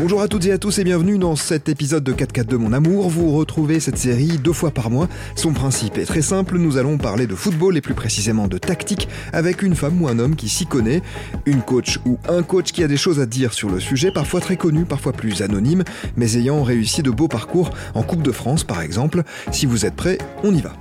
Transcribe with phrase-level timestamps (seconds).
[0.00, 2.56] Bonjour à toutes et à tous et bienvenue dans cet épisode de 4 4 de
[2.56, 3.10] mon amour.
[3.10, 5.06] Vous retrouvez cette série deux fois par mois.
[5.36, 9.06] Son principe est très simple, nous allons parler de football et plus précisément de tactique
[9.32, 11.02] avec une femme ou un homme qui s'y connaît,
[11.44, 14.40] une coach ou un coach qui a des choses à dire sur le sujet, parfois
[14.40, 15.84] très connu, parfois plus anonyme,
[16.16, 19.22] mais ayant réussi de beaux parcours en Coupe de France par exemple.
[19.52, 20.72] Si vous êtes prêts, on y va.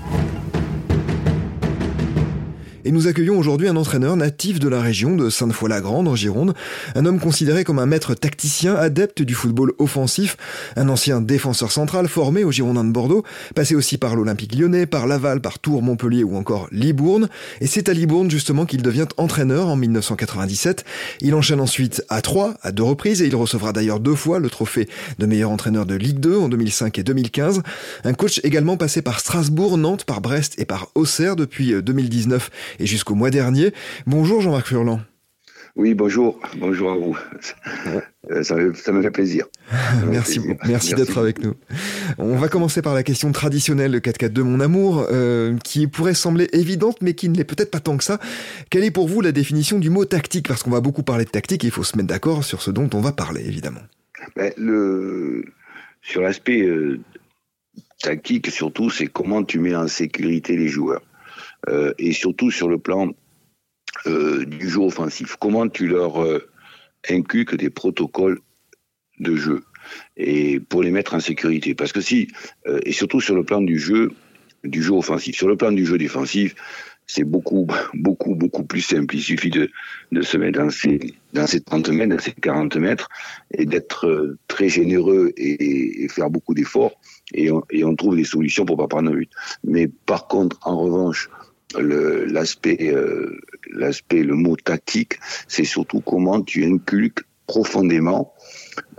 [2.84, 6.55] Et nous accueillons aujourd'hui un entraîneur natif de la région de Sainte-Foy-la-Grande en Gironde,
[6.96, 10.36] un homme considéré comme un maître tacticien adepte du football offensif,
[10.75, 15.05] un ancien défenseur central formé au Girondin de Bordeaux, passé aussi par l'Olympique lyonnais, par
[15.05, 17.29] Laval, par Tours, Montpellier ou encore Libourne.
[17.60, 20.83] Et c'est à Libourne justement qu'il devient entraîneur en 1997.
[21.21, 24.50] Il enchaîne ensuite à Troyes à deux reprises et il recevra d'ailleurs deux fois le
[24.50, 27.61] trophée de meilleur entraîneur de Ligue 2 en 2005 et 2015.
[28.05, 32.86] Un coach également passé par Strasbourg, Nantes, par Brest et par Auxerre depuis 2019 et
[32.86, 33.73] jusqu'au mois dernier.
[34.06, 35.02] Bonjour Jean-Marc Furlan.
[35.78, 37.17] Oui, bonjour, bonjour à vous.
[38.30, 39.45] Euh, ça, me, fait plaisir.
[40.08, 41.55] merci, merci, d'être avec nous.
[42.17, 46.13] On va commencer par la question traditionnelle de 4-4 de mon amour, euh, qui pourrait
[46.13, 48.19] sembler évidente, mais qui ne l'est peut-être pas tant que ça.
[48.69, 50.47] Quelle est pour vous la définition du mot tactique?
[50.47, 52.69] Parce qu'on va beaucoup parler de tactique et il faut se mettre d'accord sur ce
[52.69, 53.81] dont on va parler, évidemment.
[54.35, 55.45] Ben, le...
[56.02, 57.00] Sur l'aspect euh,
[58.02, 61.02] tactique, surtout, c'est comment tu mets en sécurité les joueurs.
[61.69, 63.11] Euh, et surtout sur le plan
[64.07, 65.35] euh, du jeu offensif.
[65.39, 66.49] Comment tu leur euh,
[67.09, 68.39] inculques des protocoles
[69.19, 69.63] de jeu
[70.17, 71.75] et pour les mettre en sécurité?
[71.75, 72.27] Parce que si,
[72.65, 74.11] et surtout sur le plan du jeu,
[74.63, 75.35] du jeu offensif.
[75.35, 76.55] Sur le plan du jeu défensif,
[77.07, 79.15] c'est beaucoup, beaucoup, beaucoup plus simple.
[79.15, 79.69] Il suffit de,
[80.11, 80.99] de se mettre dans ces,
[81.33, 83.09] dans ces 30 mètres, dans ces 40 mètres,
[83.51, 86.93] et d'être très généreux et, faire beaucoup d'efforts,
[87.33, 89.31] et on, trouve des solutions pour pas prendre un but.
[89.63, 91.29] Mais par contre, en revanche,
[91.80, 93.39] l'aspect, euh,
[93.72, 98.33] l'aspect, le mot tactique, c'est surtout comment tu inculques profondément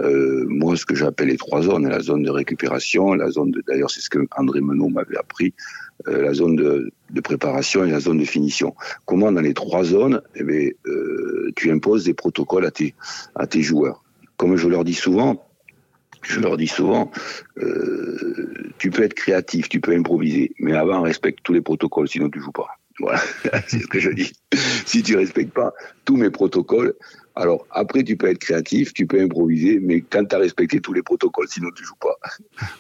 [0.01, 3.91] euh, moi ce que j'appelle les trois zones, la zone de récupération, la zone d'ailleurs
[3.91, 5.55] c'est ce que André Menot m'avait appris,
[6.09, 6.93] euh, la zone de,
[7.23, 8.75] préparation et la zone de finition.
[9.07, 10.69] Comment dans les trois zones, eh bien,
[11.57, 12.95] tu imposes des protocoles à tes,
[13.35, 14.03] à tes joueurs.
[14.37, 15.47] Comme je leur dis souvent,
[16.23, 17.11] je leur dis souvent,
[17.59, 22.31] euh, tu peux être créatif, tu peux improviser, mais avant respecte tous les protocoles, sinon
[22.31, 22.79] tu joues pas.
[23.01, 23.21] Voilà,
[23.69, 24.33] c'est ce que je dis.
[24.87, 25.73] Si tu respectes pas
[26.05, 26.95] tous mes protocoles,
[27.35, 30.93] alors après tu peux être créatif, tu peux improviser, mais quand tu as respecté tous
[30.93, 32.17] les protocoles, sinon tu joues pas.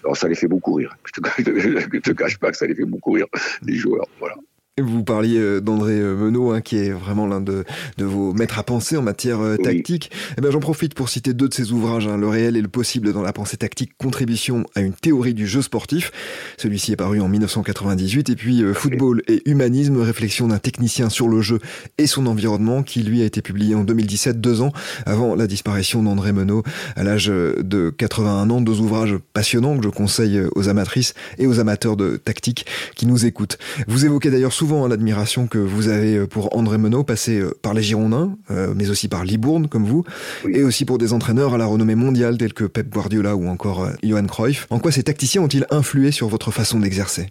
[0.04, 0.94] Alors ça les fait beaucoup rire.
[1.06, 3.26] Je te, te cache pas que ça les fait beaucoup rire
[3.62, 4.06] les joueurs.
[4.19, 4.36] Voilà.
[4.81, 7.62] Vous parliez euh, d'André euh, Menot, hein, qui est vraiment l'un de,
[7.99, 10.10] de, vos maîtres à penser en matière euh, tactique.
[10.38, 12.69] Eh ben, j'en profite pour citer deux de ses ouvrages, hein, Le réel et le
[12.69, 16.10] possible dans la pensée tactique, contribution à une théorie du jeu sportif.
[16.56, 18.31] Celui-ci est paru en 1998.
[18.31, 21.59] Et puis Football et humanisme, réflexion d'un technicien sur le jeu
[21.99, 24.72] et son environnement, qui lui a été publié en 2017, deux ans
[25.04, 26.62] avant la disparition d'André Menot
[26.97, 28.62] à l'âge de 81 ans.
[28.62, 32.65] Deux ouvrages passionnants que je conseille aux amatrices et aux amateurs de tactique
[32.97, 33.59] qui nous écoutent.
[33.87, 37.75] Vous évoquez d'ailleurs souvent l'admiration que vous avez euh, pour André Menot, passé euh, par
[37.75, 40.05] les Girondins, euh, mais aussi par Libourne, comme vous,
[40.49, 43.89] et aussi pour des entraîneurs à la renommée mondiale tels que Pep Guardiola ou encore
[44.05, 44.69] Johan Cruyff.
[44.71, 47.27] En quoi ces tacticiens ont-ils influé sur votre façon d'exercer?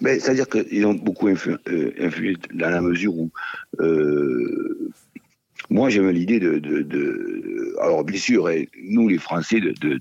[0.00, 3.30] Ben, C'est-à-dire qu'ils ont beaucoup influé, dans la mesure où
[5.68, 8.48] moi j'aime l'idée de, de, Alors bien sûr,
[8.82, 10.00] nous les Français, de, de,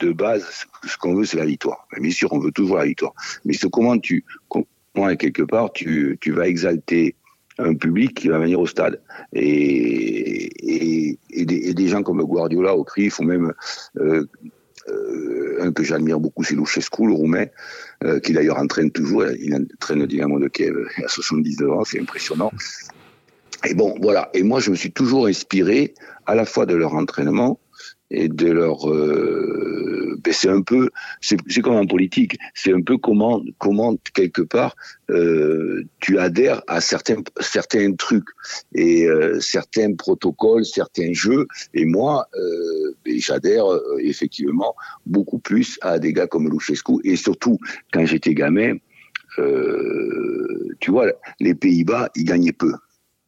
[0.00, 1.86] de base, ce qu'on veut, c'est la victoire.
[2.00, 3.12] Bien sûr, on veut toujours la victoire.
[3.44, 4.24] Mais c'est comment tu,
[4.94, 7.14] moi, quelque part, tu, tu vas exalter
[7.58, 9.00] un public qui va venir au stade.
[9.32, 13.52] Et, et, et, des, des, gens comme Guardiola au CRIF, ou même
[13.98, 14.24] euh,
[14.88, 17.46] euh, un que j'admire beaucoup, c'est Luchescu, le roumain,
[18.04, 20.74] euh, qui d'ailleurs entraîne toujours, il entraîne le Dynamo de Kiev
[21.04, 22.50] à 79 ans, c'est impressionnant.
[23.68, 24.30] Et bon, voilà.
[24.32, 25.94] Et moi, je me suis toujours inspiré
[26.26, 27.60] à la fois de leur entraînement
[28.10, 30.90] et de leur euh, ben c'est un peu
[31.20, 34.74] c'est comme en politique c'est un peu comment comment quelque part
[35.10, 38.28] euh, tu adhères à certains certains trucs.
[38.74, 41.46] Et euh, certains protocoles certains jeux.
[41.74, 44.74] Et moi euh, ben, j'adhère euh, effectivement
[45.06, 46.94] beaucoup plus à des gars comme Luchescu.
[47.04, 47.58] Et surtout
[47.92, 48.74] quand j'étais gamin
[50.80, 51.06] tu vois
[51.38, 52.74] les Pays-Bas ils gagnaient peu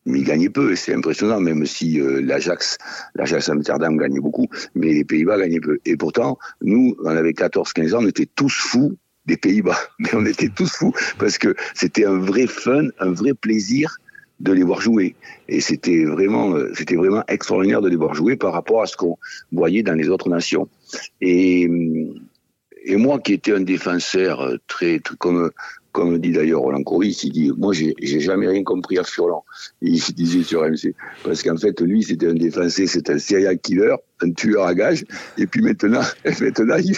[0.06, 2.78] mais ils gagnaient peu, c'est impressionnant, même si euh, l'Ajax,
[3.14, 5.78] l'Ajax Amsterdam gagnait beaucoup, mais les Pays-Bas gagnaient peu.
[5.84, 8.96] Et pourtant, nous, on avait 14-15 ans, on était tous fous
[9.26, 13.34] des Pays-Bas, mais on était tous fous parce que c'était un vrai fun, un vrai
[13.34, 13.96] plaisir
[14.40, 15.14] de les voir jouer.
[15.49, 18.96] Et c'était vraiment, euh, c'était vraiment extraordinaire de les voir jouer par rapport à ce
[18.96, 19.16] qu'on
[19.52, 20.69] voyait dans les autres nations.
[21.20, 21.70] Et,
[22.84, 25.52] et moi qui étais un défenseur très, très comme
[25.92, 29.44] comme dit d'ailleurs Roland Couris, il dit Moi, j'ai jamais rien compris à Furlan.
[29.82, 30.94] Il disait sur MC.
[31.22, 35.04] Parce qu'en fait, lui, c'était un défenseur, c'était un serial killer, un tueur à gages.
[35.36, 36.02] Et puis maintenant,
[36.40, 36.96] maintenant il,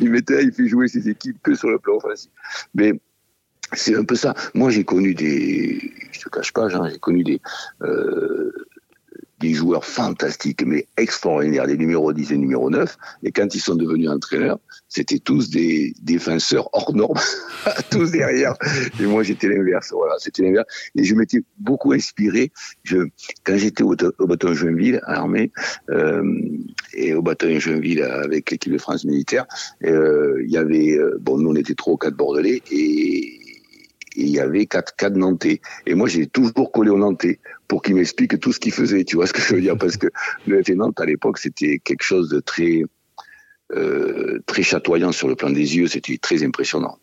[0.00, 2.30] il, mettait, il fait jouer ses équipes que sur le plan offensif.
[2.74, 2.92] Mais
[3.72, 4.34] c'est un peu ça.
[4.54, 5.92] Moi, j'ai connu des.
[6.12, 7.40] Je te cache pas, j'ai connu des.
[7.82, 8.52] Euh,
[9.38, 12.96] des joueurs fantastiques, mais extraordinaires, des numéros 10 et numéro 9.
[13.22, 17.20] Et quand ils sont devenus entraîneurs, c'était tous des défenseurs hors normes,
[17.90, 18.54] tous derrière.
[19.00, 19.92] Et moi, j'étais l'inverse.
[19.92, 20.66] Voilà, c'était l'inverse.
[20.94, 22.50] Et je m'étais beaucoup inspiré.
[22.82, 23.08] Je,
[23.44, 25.52] quand j'étais au, au bâton Joinville, à l'armée,
[25.90, 26.22] euh,
[26.94, 29.46] et au bâton Joinville avec l'équipe de France militaire,
[29.84, 33.45] euh, il y avait, euh, bon, nous on était trois ou quatre Bordelais, et
[34.16, 35.60] il y avait quatre, quatre Nantais.
[35.86, 39.04] Et moi, j'ai toujours collé au Nantais pour qu'il m'explique tout ce qu'il faisait.
[39.04, 39.76] Tu vois ce que je veux dire?
[39.78, 40.08] Parce que
[40.46, 42.82] le FC Nantes, à l'époque, c'était quelque chose de très,
[43.72, 45.86] euh, très chatoyant sur le plan des yeux.
[45.86, 46.98] C'était très impressionnant.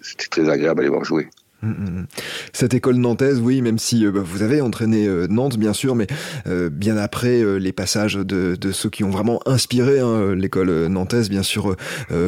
[0.00, 1.28] c'était très agréable à les voir jouer.
[1.64, 2.06] Mm, mm, mm.
[2.52, 5.94] Cette école nantaise, oui, même si euh, bah, vous avez entraîné euh, Nantes, bien sûr,
[5.94, 6.06] mais
[6.46, 11.42] euh, bien après les passages de, ceux qui ont vraiment inspiré hein, l'école nantaise, bien
[11.42, 11.76] sûr,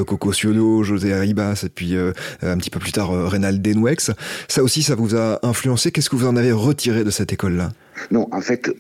[0.07, 4.11] Coco Siono, José Arribas, et puis un petit peu plus tard Reynald Denwex.
[4.49, 5.91] Ça aussi, ça vous a influencé.
[5.91, 7.73] Qu'est-ce que vous en avez retiré de cette école-là?
[8.11, 8.71] Non, en fait,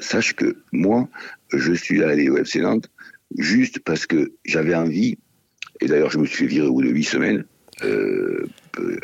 [0.00, 1.08] sache que moi,
[1.52, 2.90] je suis allé au FC Nantes
[3.38, 5.18] juste parce que j'avais envie,
[5.80, 7.44] et d'ailleurs je me suis virer au bout de huit semaines,
[7.84, 8.46] euh,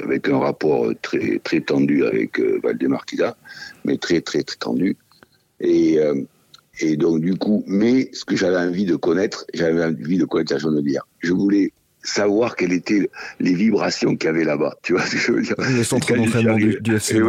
[0.02, 3.36] avec un rapport très, très tendu avec euh, Valdemarquida,
[3.84, 4.96] mais très, très, très tendu.
[5.60, 6.22] Et, euh,
[6.80, 10.52] et donc, du coup, mais ce que j'avais envie de connaître, j'avais envie de connaître
[10.52, 11.06] la Genevière.
[11.20, 11.72] Je voulais
[12.02, 13.10] savoir quelles étaient
[13.40, 14.76] les vibrations qu'il y avait là-bas.
[14.82, 17.20] Tu vois ce que je veux dire Le centre d'entraînement du, du FC.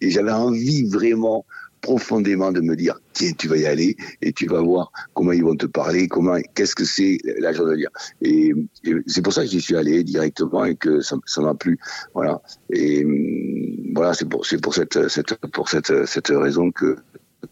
[0.00, 1.44] et j'avais envie vraiment
[1.84, 5.44] profondément de me dire tiens tu vas y aller et tu vas voir comment ils
[5.44, 7.90] vont te parler comment qu'est-ce que c'est la journalière
[8.22, 8.54] et,
[8.84, 11.78] et c'est pour ça que j'y suis allé directement et que ça m'a plu
[12.14, 12.40] voilà
[12.70, 16.96] et hum, voilà c'est pour c'est pour cette, cette pour cette cette raison que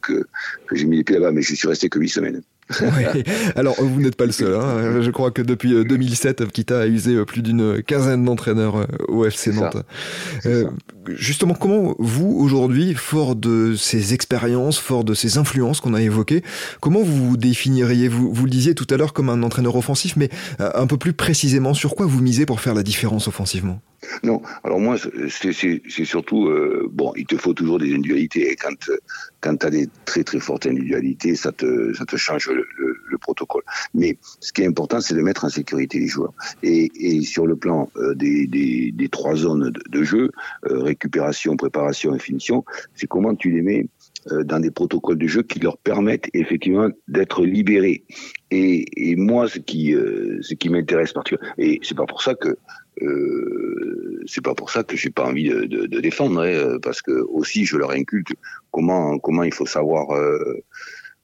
[0.00, 0.24] que,
[0.66, 2.42] que j'ai mis les pieds là-bas mais je suis resté que huit semaines
[2.80, 3.22] oui.
[3.56, 4.54] Alors, vous n'êtes pas le seul.
[4.54, 5.02] Hein.
[5.02, 8.86] Je crois que depuis 2007, euh, Kita a usé euh, plus d'une quinzaine d'entraîneurs euh,
[9.08, 9.84] au FC Nantes.
[11.08, 16.42] Justement, comment vous, aujourd'hui, fort de ces expériences, fort de ces influences qu'on a évoquées,
[16.80, 18.08] comment vous vous définiriez?
[18.08, 21.12] Vous, vous le disiez tout à l'heure comme un entraîneur offensif, mais un peu plus
[21.12, 23.80] précisément, sur quoi vous misez pour faire la différence offensivement?
[24.24, 24.96] Non, alors moi,
[25.28, 28.50] c'est surtout, euh, bon, il te faut toujours des individualités.
[28.50, 28.90] Et quand,
[29.40, 33.18] quand tu as des très très fortes individualités, ça te, ça te change le, le,
[33.18, 33.62] protocole.
[33.94, 36.32] Mais ce qui est important, c'est de mettre en sécurité les joueurs.
[36.64, 36.90] Et,
[37.22, 40.30] sur le plan euh, des, des, trois zones de, jeu,
[40.66, 43.86] euh, récupération, préparation et finition, c'est comment tu les mets
[44.44, 48.04] dans des protocoles de jeu qui leur permettent effectivement d'être libérés.
[48.52, 49.96] Et, moi, ce qui,
[50.40, 52.56] ce qui m'intéresse particulièrement, et c'est pas pour ça que
[53.00, 57.76] euh, c'est pas pour ça que pas envie de défendre, hein, parce que aussi je
[57.76, 58.28] leur inculte
[58.70, 60.62] comment comment il faut savoir euh,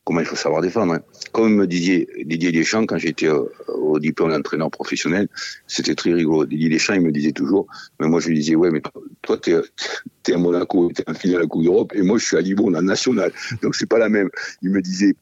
[0.08, 0.94] comment il faut savoir défendre.
[0.94, 1.00] Hein.
[1.32, 5.28] Comme me disait Didier Deschamps quand j'étais au, au, diplôme d'entraîneur professionnel,
[5.66, 6.46] c'était très rigolo.
[6.46, 7.66] Didier Deschamps il me disait toujours,
[8.00, 8.80] mais moi je lui disais ouais mais
[9.20, 9.52] toi t'es
[10.28, 12.40] es à Monaco, t'es un fini à la Coupe d'Europe et moi je suis à
[12.40, 13.32] Lyon en national,
[13.62, 14.30] donc c'est pas la même.
[14.62, 15.14] Il me disait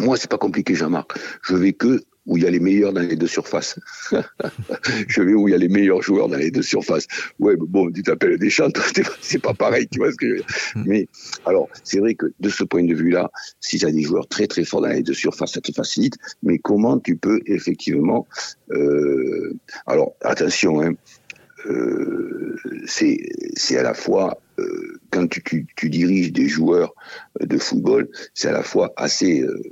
[0.00, 1.12] moi, c'est pas compliqué, Jean-Marc.
[1.42, 3.78] Je vais que où il y a les meilleurs dans les deux surfaces.
[5.08, 7.06] je vais où il y a les meilleurs joueurs dans les deux surfaces.
[7.38, 8.68] Ouais, bon, tu t'appelles Deschamps,
[9.20, 10.46] c'est pas pareil, tu vois ce que je veux dire.
[10.76, 10.84] Hmm.
[10.86, 11.08] Mais
[11.46, 13.30] alors, c'est vrai que de ce point de vue-là,
[13.60, 16.14] si tu as des joueurs très très forts dans les deux surfaces, ça te facilite.
[16.42, 18.26] Mais comment tu peux effectivement,
[18.70, 19.54] euh,
[19.86, 20.94] alors attention, hein,
[21.66, 22.56] euh,
[22.86, 26.94] c'est à la fois euh, quand tu, tu, tu, diriges des joueurs
[27.40, 29.62] de football, c'est à la fois assez euh,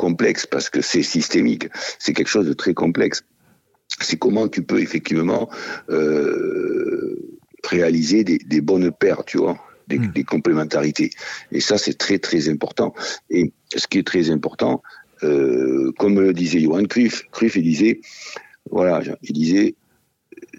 [0.00, 1.68] complexe parce que c'est systémique.
[1.98, 3.22] C'est quelque chose de très complexe.
[4.00, 5.50] C'est comment tu peux effectivement
[5.90, 10.12] euh, réaliser des, des, bonnes paires, tu vois, des, hmm.
[10.12, 11.10] des complémentarités.
[11.52, 12.94] Et ça, c'est très très important.
[13.28, 14.82] Et ce qui est très important,
[15.22, 18.00] euh, comme le disait Johan Cruyff, Cruyff il disait,
[18.70, 19.74] voilà, il disait,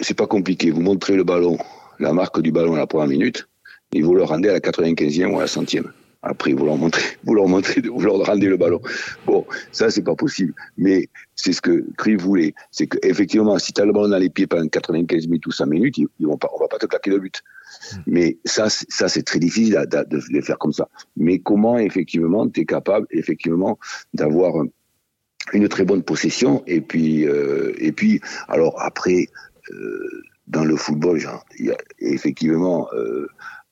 [0.02, 0.70] c'est pas compliqué.
[0.70, 1.58] Vous montrez le ballon,
[1.98, 3.48] la marque du ballon à la première minute,
[3.92, 5.92] et vous le rendez à la 95e ou à la centième.
[6.24, 8.82] Après, vous leur montrez, vous leur montrez, vous leur rendez le ballon.
[9.26, 10.54] Bon, ça, c'est pas possible.
[10.78, 12.54] Mais c'est ce que Cri voulait.
[12.70, 15.52] C'est que, effectivement, si tu as le ballon dans les pieds pendant 95 minutes ou
[15.52, 17.42] 5 minutes, ils, vont pas, on va pas te claquer le but.
[17.94, 17.98] Hmm.
[18.06, 20.88] Mais ça, ça, c'est très difficile de, de, les faire comme ça.
[21.18, 23.80] Mais comment, effectivement, tu es capable, effectivement,
[24.14, 24.64] d'avoir
[25.54, 29.28] une très bonne possession et puis, euh, et puis, alors après,
[29.72, 33.28] euh, dans le football, genre, y a effectivement, euh,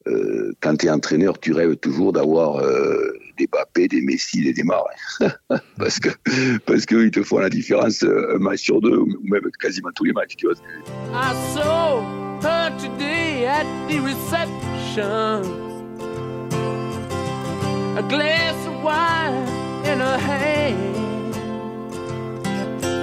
[0.09, 4.53] euh, quand tu es entraîneur, tu rêves toujours d'avoir euh, des Bappé, des Messi, des
[4.53, 4.83] Neymar.
[5.77, 6.09] parce que
[6.65, 10.05] parce qu'ils te font la différence euh, un match sur deux, ou même quasiment tous
[10.05, 10.35] les matchs.
[10.37, 10.55] Tu vois.
[11.13, 12.01] I saw
[12.41, 15.43] her today at the reception.
[17.97, 19.47] A glass of wine
[19.85, 21.35] in her hand.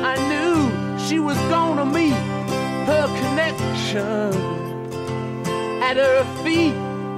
[0.04, 0.70] I knew
[1.06, 2.14] she was gonna meet
[2.86, 4.32] her connection.
[5.82, 6.74] At her feet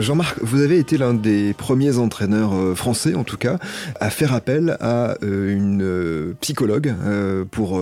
[0.00, 3.58] Jean-Marc, vous avez été l'un des premiers entraîneurs euh, français, en tout cas,
[4.00, 6.94] à faire appel à euh, une euh, psychologue
[7.50, 7.80] pour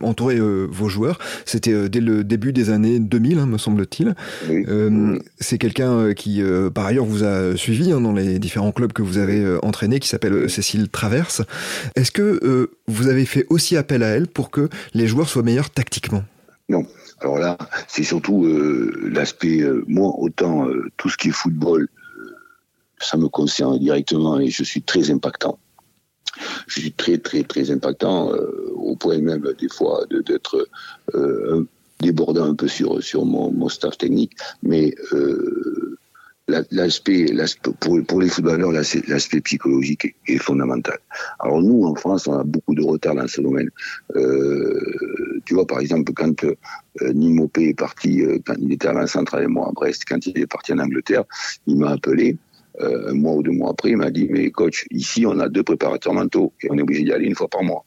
[0.00, 1.18] entourer vos joueurs.
[1.44, 4.14] C'était dès le début des années 2000, hein, me semble-t-il.
[5.38, 6.42] C'est quelqu'un qui,
[6.74, 10.08] par ailleurs, vous a suivi hein, dans les différents clubs que vous avez entraînés, qui
[10.08, 11.42] s'appelle Cécile Traverse.
[11.96, 15.70] Est-ce que vous avez fait aussi appel à elle pour que les joueurs soient meilleurs
[15.70, 16.24] tactiquement?
[16.68, 16.86] Non.
[17.20, 17.58] Alors là,
[17.88, 21.88] c'est surtout euh, l'aspect, euh, moi, autant euh, tout ce qui est football,
[23.00, 25.58] ça me concerne directement et je suis très impactant.
[26.66, 28.30] Je suis très, très, très impactant,
[28.74, 30.68] au point même, des fois, d'être
[32.00, 34.32] débordant un peu sur, sur mon, mon staff technique.
[34.62, 34.94] Mais
[36.48, 37.26] l'aspect,
[37.80, 40.98] pour, pour les footballeurs, l'aspect psychologique est, fondamental.
[41.40, 43.70] Alors nous, en France, on a beaucoup de retard dans ce domaine.
[44.16, 49.06] Euh, tu vois, par exemple, quand euh, Nimopé est parti, euh, quand il était à
[49.06, 51.24] centrale et moi à Brest, quand il est parti en Angleterre,
[51.66, 52.36] il m'a appelé.
[52.80, 55.48] Euh, un mois ou deux mois après, il m'a dit, mais coach, ici, on a
[55.48, 57.84] deux préparateurs mentaux et on est obligé d'y aller une fois par mois.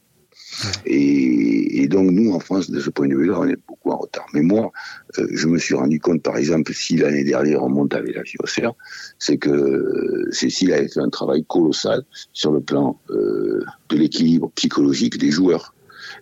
[0.86, 4.26] Et, donc nous, en France, de ce point de vue-là, on est beaucoup en retard.
[4.32, 4.72] Mais moi,
[5.18, 8.22] euh, je me suis rendu compte, par exemple, si l'année dernière on monte avec la
[8.24, 8.74] JOCR,
[9.18, 15.18] c'est que Cécile a fait un travail colossal sur le plan euh, de l'équilibre psychologique
[15.18, 15.74] des joueurs.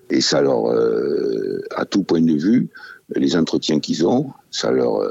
[0.08, 2.68] Et ça leur, euh, à tout point de vue,
[3.14, 5.02] les entretiens qu'ils ont, ça leur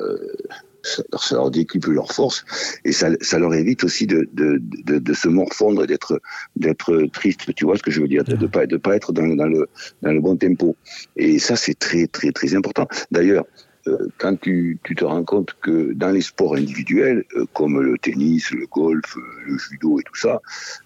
[0.89, 2.46] ça, leur décuple leur force
[2.86, 6.22] et ça, ça leur évite aussi de, de, de, de se morfondre et d'être
[6.55, 8.24] d'être triste tu vois ce que je veux dire?
[8.24, 9.67] De, de pas de pas être dans, dans le
[10.01, 10.75] dans le bon tempo
[11.15, 13.46] et ça c'est très très très important d'ailleurs
[13.88, 17.98] euh, quand tu, tu, te rends compte que dans les sports individuels, euh, comme le
[17.98, 19.15] tennis, le golf,
[19.46, 20.41] le judo et tout ça,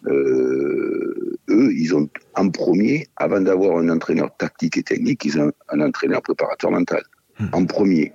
[0.05, 5.51] euh, eux, ils ont en premier, avant d'avoir un entraîneur tactique et technique, ils ont
[5.69, 7.03] un entraîneur préparateur mental.
[7.39, 7.47] Hmm.
[7.53, 8.13] En premier.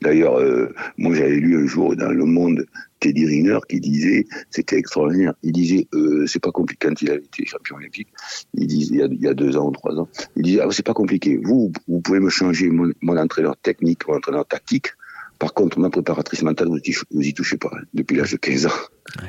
[0.00, 2.66] D'ailleurs, euh, moi j'avais lu un jour dans Le Monde
[3.02, 7.14] Teddy Riner qui disait, c'était extraordinaire, il disait, euh, c'est pas compliqué quand il a
[7.14, 8.08] été champion olympique,
[8.54, 10.94] il disait, il y a, deux ans ou trois ans, il disait, ah, c'est pas
[10.94, 14.88] compliqué, vous, vous pouvez me changer mon, entraîneur technique, mon entraîneur tactique,
[15.40, 18.66] par contre, ma préparatrice mentale, vous y, vous y touchez pas, depuis l'âge de 15
[18.66, 18.70] ans.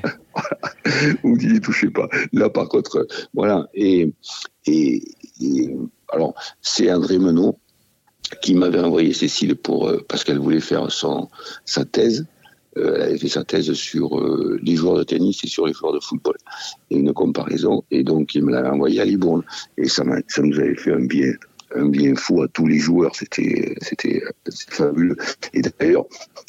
[1.23, 2.07] vous n'y touchez pas.
[2.31, 3.67] Là, par contre, voilà.
[3.73, 4.13] Et,
[4.67, 5.01] et,
[5.41, 5.75] et
[6.09, 7.57] alors, c'est André Menot
[8.41, 12.25] qui m'avait envoyé Cécile pour euh, parce qu'elle voulait faire sa thèse.
[12.77, 15.73] Euh, elle avait fait sa thèse sur euh, les joueurs de tennis et sur les
[15.73, 16.35] joueurs de football
[16.89, 17.83] et une comparaison.
[17.91, 19.43] Et donc il me l'avait envoyé à Libourne
[19.77, 21.33] et ça, nous avait fait un bien
[21.75, 23.15] un bien fou à tous les joueurs.
[23.15, 24.21] C'était c'était
[24.69, 25.17] fabuleux.
[25.53, 26.05] Et d'ailleurs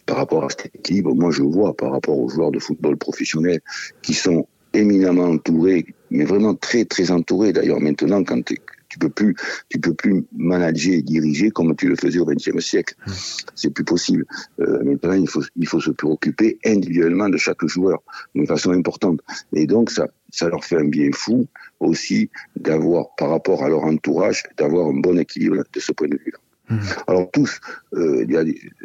[0.07, 3.61] par rapport à cet équilibre, moi je vois par rapport aux joueurs de football professionnels
[4.03, 7.53] qui sont éminemment entourés, mais vraiment très très entourés.
[7.53, 8.51] D'ailleurs maintenant quand
[8.95, 9.35] tu peux plus,
[9.69, 12.95] tu peux plus manager et diriger comme tu le faisais au XXe siècle.
[13.07, 13.13] Mmh.
[13.57, 14.25] C'est plus possible.
[14.61, 18.03] Euh, maintenant, il faut, il faut se préoccuper individuellement de chaque joueur
[18.37, 19.21] d'une façon importante.
[19.53, 21.49] Et donc, ça, ça leur fait un bien fou
[21.81, 26.17] aussi d'avoir, par rapport à leur entourage, d'avoir un bon équilibre de ce point de
[26.25, 26.39] vue-là.
[26.71, 26.79] Mmh.
[27.09, 27.61] Alors tous,
[27.95, 28.25] euh,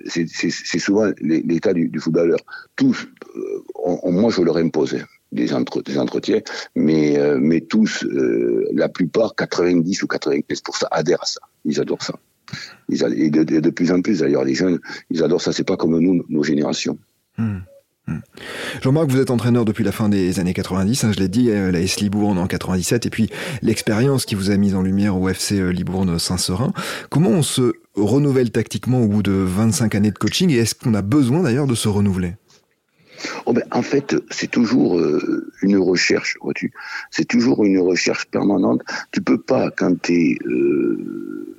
[0.06, 2.40] c'est souvent l'état du, du, footballeur.
[2.76, 4.98] Tous, euh, moi je leur impose
[5.32, 6.42] des, entre, des entretiens,
[6.76, 11.42] mais, euh, tous, euh, la plupart, 90 ou 95% adhèrent à ça.
[11.66, 12.16] Ils adorent ça.
[12.90, 14.80] Ils et de, plus en plus, d'ailleurs, les jeunes,
[15.12, 15.54] ils adorent ça.
[15.54, 16.98] C'est pas comme nous, nos générations.
[17.38, 17.60] Hmm.
[18.08, 18.20] Hmm.
[18.82, 21.72] Jean-Marc, vous êtes entraîneur depuis la fin des années 90, hein, je l'ai dit, euh,
[21.72, 23.30] la S Libourne en 97, et puis
[23.62, 26.74] l'expérience qui vous a mis en lumière au FC Libourne Saint-Seurin.
[27.12, 30.96] Comment on se renouvelle tactiquement au bout de 25 années de coaching, et est-ce qu'on
[30.96, 32.34] a besoin d'ailleurs de se renouveler?
[33.46, 36.74] Oh ben, en fait, c'est toujours euh, une recherche, vois-tu.
[37.12, 38.82] C'est toujours une recherche permanente.
[39.12, 41.56] Tu peux pas, quand tu es euh,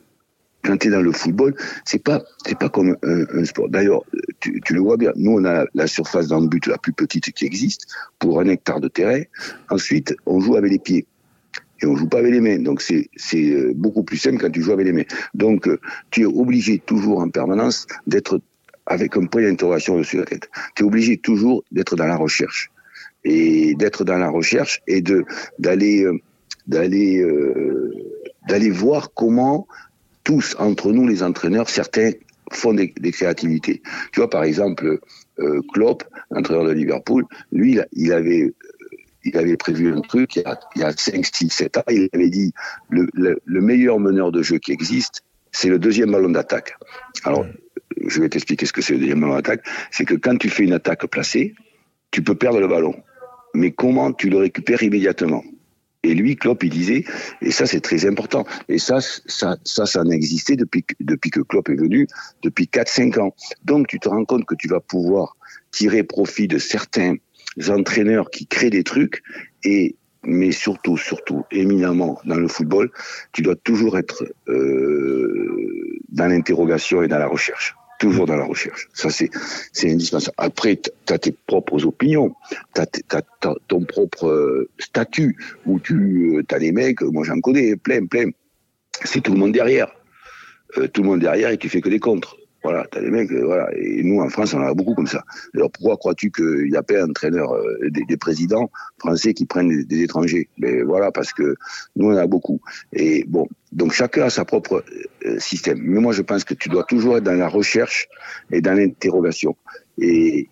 [0.62, 3.68] quand dans le football, c'est pas c'est pas comme un, sport.
[3.68, 4.02] D'ailleurs,
[4.40, 5.12] tu, le vois bien.
[5.16, 7.86] Nous, on a la surface dans le but la plus petite qui existe
[8.18, 9.22] pour un hectare de terrain.
[9.70, 11.06] Ensuite, on joue avec les pieds
[11.82, 12.58] et on joue pas avec les mains.
[12.58, 15.08] Donc c'est c'est euh, beaucoup plus simple quand tu joues avec les mains.
[15.34, 15.68] Donc
[16.10, 18.40] tu es obligé toujours en permanence d'être
[18.90, 20.50] avec un point d'interrogation dessus la tête.
[20.74, 22.70] Tu es obligé toujours d'être dans la recherche
[23.24, 25.24] et d'être dans la recherche et de
[25.58, 26.18] d'aller euh,
[26.66, 27.24] d'aller
[28.46, 29.66] d'aller voir comment
[30.24, 32.12] tous, entre nous les entraîneurs, certains
[32.52, 33.80] font des, créativités.
[34.12, 34.98] Tu vois, par exemple,
[35.38, 38.54] euh, Klopp, entraîneur de Liverpool, lui, il, avait euh,
[39.24, 41.82] il avait prévu un truc il y a, il y a 5, 6, 7 ans.
[41.90, 42.52] Il avait dit
[42.90, 46.76] le, le, meilleur meneur de jeu qui existe, c'est le deuxième ballon d'attaque.
[47.24, 47.46] Alors,
[48.06, 49.64] je vais t'expliquer ce que c'est le deuxième ballon d'attaque.
[49.90, 51.54] C'est que quand tu fais une attaque placée,
[52.10, 52.94] tu peux perdre le ballon.
[53.54, 55.42] Mais comment tu le récupères immédiatement?
[56.02, 57.04] Et lui, Klopp, il disait,
[57.42, 61.40] et ça c'est très important, et ça, ça, ça, ça n'a existé depuis, depuis que
[61.40, 62.06] Klopp est venu,
[62.42, 63.34] depuis 4-5 ans.
[63.64, 65.36] Donc tu te rends compte que tu vas pouvoir
[65.72, 67.16] tirer profit de certains
[67.68, 69.22] entraîneurs qui créent des trucs,
[69.62, 72.90] et mais surtout, surtout, éminemment dans le football,
[73.32, 78.88] tu dois toujours être euh, dans l'interrogation et dans la recherche toujours dans la recherche.
[78.94, 79.30] Ça, c'est,
[79.72, 80.34] c'est indispensable.
[80.38, 82.34] Après, tu tes propres opinions,
[82.74, 83.22] tu as,
[83.68, 88.30] ton propre euh, statut, où tu euh, as des mecs, moi j'en connais plein, plein.
[89.04, 89.92] C'est tout le monde derrière.
[90.78, 92.36] Euh, tout le monde derrière et tu fais que des contres.
[92.62, 93.68] Voilà, t'as des mecs, voilà.
[93.76, 95.24] Et nous, en France, on en a beaucoup comme ça.
[95.54, 97.54] Alors pourquoi crois-tu qu'il n'y a pas un entraîneur,
[97.88, 100.48] des, présidents français qui prennent des, étrangers?
[100.58, 101.54] Mais voilà, parce que
[101.96, 102.60] nous, on en a beaucoup.
[102.92, 104.84] Et bon, donc chacun a sa propre
[105.24, 105.78] euh, système.
[105.82, 108.08] Mais moi, je pense que tu dois toujours être dans la recherche
[108.50, 109.56] et dans l'interrogation.
[110.00, 110.48] Et,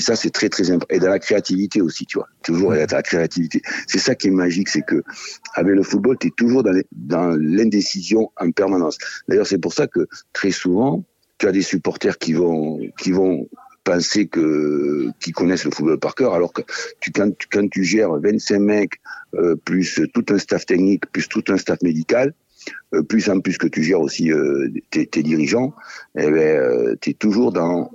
[0.00, 0.94] ça, c'est très, très important.
[0.94, 2.28] Et dans la créativité aussi, tu vois.
[2.42, 3.62] Toujours dans la créativité.
[3.86, 5.02] C'est ça qui est magique, c'est que
[5.54, 8.98] avec le football, tu es toujours dans l'indécision en permanence.
[9.28, 11.04] D'ailleurs, c'est pour ça que très souvent,
[11.38, 13.48] tu as des supporters qui vont, qui vont
[13.84, 16.62] penser que qui connaissent le football par cœur, alors que
[17.14, 18.92] quand, tu, quand tu gères 25 mecs
[19.34, 22.34] euh, plus tout un staff technique plus tout un staff médical,
[23.08, 25.74] plus en plus que tu gères aussi euh, tes, dirigeants,
[26.16, 27.90] eh ben, euh, tu es toujours dans,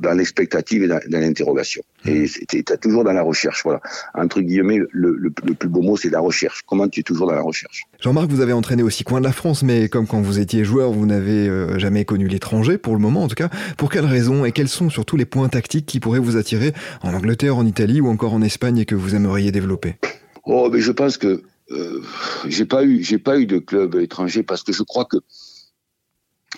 [0.00, 1.82] dans l'expectative et dans, l'interrogation.
[2.04, 2.28] Et mmh.
[2.48, 3.62] tu es toujours dans la recherche.
[3.64, 3.80] Voilà.
[4.14, 6.62] Entre guillemets, le, le, plus beau mot, c'est la recherche.
[6.66, 7.84] Comment tu es toujours dans la recherche?
[8.00, 10.92] Jean-Marc, vous avez entraîné aussi coin de la France, mais comme quand vous étiez joueur,
[10.92, 13.48] vous n'avez jamais connu l'étranger, pour le moment en tout cas.
[13.78, 17.14] Pour quelles raisons et quels sont surtout les points tactiques qui pourraient vous attirer en
[17.14, 19.96] Angleterre, en Italie ou encore en Espagne et que vous aimeriez développer?
[20.44, 22.00] Oh, mais je pense que euh,
[22.46, 25.18] j'ai pas eu, j'ai pas eu de club étranger parce que je crois que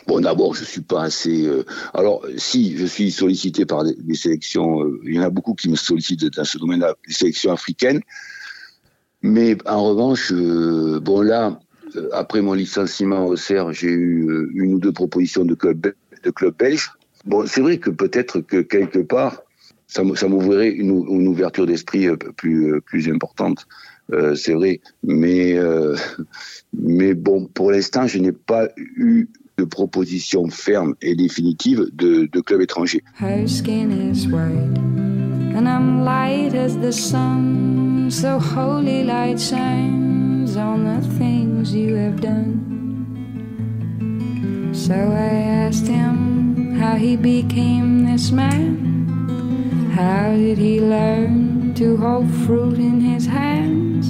[0.07, 1.47] Bon, d'abord, je suis pas assez.
[1.47, 5.55] Euh, alors, si je suis sollicité par des, sélections, euh, il y en a beaucoup
[5.55, 8.01] qui me sollicitent dans ce domaine-là, des sélections africaines.
[9.23, 11.59] Mais en revanche, bon là,
[12.13, 15.93] après mon licenciement au CER, j'ai eu une ou deux propositions de clubs
[16.23, 16.93] de club belges.
[17.25, 19.43] Bon, c'est vrai que peut-être que quelque part,
[19.89, 23.67] ça, ça m'ouvrirait une, une, ouverture d'esprit plus plus importante.
[24.13, 24.81] Euh, c'est vrai.
[25.03, 25.97] Mais, euh,
[26.73, 32.41] mais bon, pour l'instant, je n'ai pas eu de proposition ferme et définitive de, de
[32.41, 33.03] club étranger.
[33.21, 34.79] Her skin is white,
[35.57, 42.21] and I'm light as the sun, so holy light shines on the things you have
[42.21, 42.69] done.
[44.73, 48.87] So I asked him how he became this man.
[49.93, 51.58] How did he learn?
[51.79, 54.09] To hold fruit in his hands?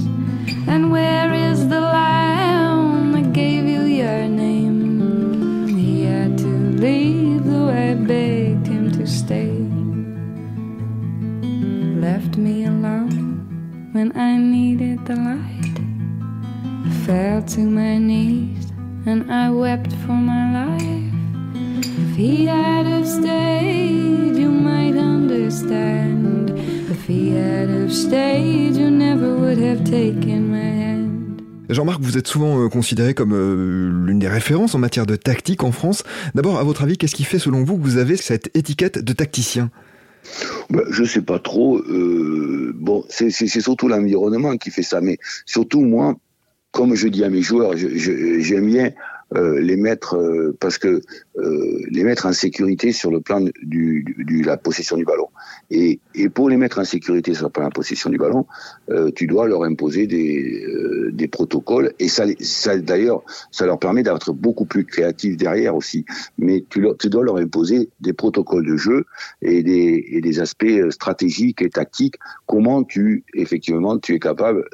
[0.66, 5.68] And where is the lamb that gave you your name?
[5.68, 6.52] He had to
[6.84, 9.52] leave though I begged him to stay.
[12.00, 15.76] Left me alone when I needed the light.
[16.86, 18.72] I fell to my knees
[19.04, 21.12] and I wept for my life.
[21.84, 26.17] If he had have stayed, you might understand.
[31.70, 35.64] Jean-Marc, vous êtes souvent euh, considéré comme euh, l'une des références en matière de tactique
[35.64, 36.04] en France.
[36.34, 39.12] D'abord, à votre avis, qu'est-ce qui fait selon vous que vous avez cette étiquette de
[39.14, 39.70] tacticien?
[40.68, 41.78] Ben, je sais pas trop.
[41.78, 45.16] Euh, bon, c'est surtout l'environnement qui fait ça, mais
[45.46, 46.14] surtout moi,
[46.72, 48.90] comme je dis à mes joueurs, j'aime bien
[49.34, 51.02] les mettre parce que
[51.38, 55.27] euh, les mettre en sécurité sur le plan du, du, la possession du ballon.
[55.70, 58.46] Et, et, pour les mettre en sécurité sur la possession du ballon,
[58.90, 61.92] euh, tu dois leur imposer des, euh, des protocoles.
[61.98, 66.06] Et ça, ça d'ailleurs, ça leur permet d'être beaucoup plus créatifs derrière aussi.
[66.38, 69.04] Mais tu, leur, tu dois leur imposer des protocoles de jeu
[69.42, 72.16] et des, et des aspects stratégiques et tactiques.
[72.46, 74.64] Comment tu, effectivement, tu es capable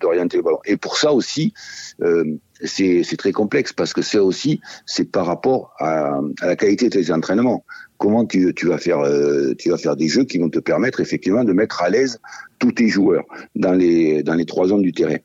[0.00, 0.58] d'orienter le ballon.
[0.66, 1.54] Et pour ça aussi,
[2.64, 7.00] c'est très complexe parce que ça aussi, c'est par rapport à, à, la qualité de
[7.00, 7.64] tes entraînements.
[7.98, 11.00] Comment tu, tu, vas faire, euh, tu vas faire des jeux qui vont te permettre
[11.00, 12.20] effectivement de mettre à l'aise
[12.58, 15.18] tous tes joueurs dans les, dans les trois zones du terrain.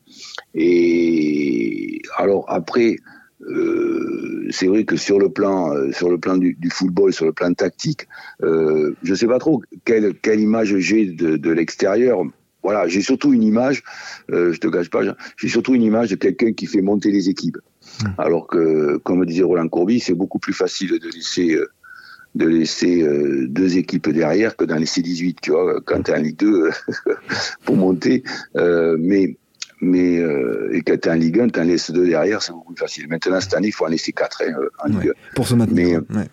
[0.54, 2.96] Et alors après,
[3.42, 7.26] euh, c'est vrai que sur le plan, euh, sur le plan du, du football, sur
[7.26, 8.08] le plan tactique,
[8.42, 12.22] euh, je sais pas trop quelle, quelle image j'ai de, de l'extérieur
[12.62, 13.82] voilà, j'ai surtout une image,
[14.30, 15.02] je te cache pas,
[15.36, 17.58] j'ai surtout une image de quelqu'un qui fait monter les équipes.
[18.00, 18.08] Hmm.
[18.16, 21.58] Alors que, comme disait Roland Courbis, c'est beaucoup plus facile de laisser
[22.34, 26.14] de laisser euh, deux équipes derrière que d'en laisser 18, tu vois, quand tu es
[26.14, 26.70] en Ligue 2
[27.64, 28.22] pour monter.
[28.56, 29.36] Euh, mais
[29.80, 32.52] mais euh, et quand tu es en Ligue 1, tu en laisses deux derrière, c'est
[32.52, 33.06] beaucoup plus facile.
[33.08, 35.34] Maintenant, cette année, il faut en laisser quatre hein, en Ligue 1.
[35.34, 36.02] Pour se maintenir.
[36.08, 36.28] Mais, Ouais,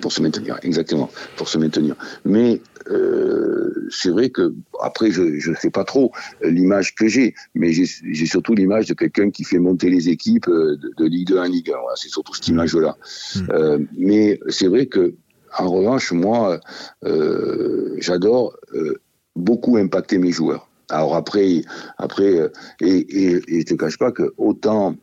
[0.00, 1.94] pour se maintenir, exactement, pour se maintenir.
[2.24, 6.12] Mais euh, c'est vrai que après, je ne sais pas trop
[6.44, 10.48] euh, l'image que j'ai, mais j'ai surtout l'image de quelqu'un qui fait monter les équipes
[10.48, 11.78] euh, de, de Ligue 2 en Ligue 1.
[11.80, 12.96] Voilà, c'est surtout cette image-là.
[12.96, 13.40] Mmh.
[13.50, 15.14] Euh, mais c'est vrai que,
[15.56, 16.60] en revanche, moi,
[17.04, 19.00] euh, j'adore euh,
[19.36, 20.68] beaucoup impacter mes joueurs.
[20.88, 21.62] Alors après,
[21.98, 24.96] après, et, et, et je te cache pas que autant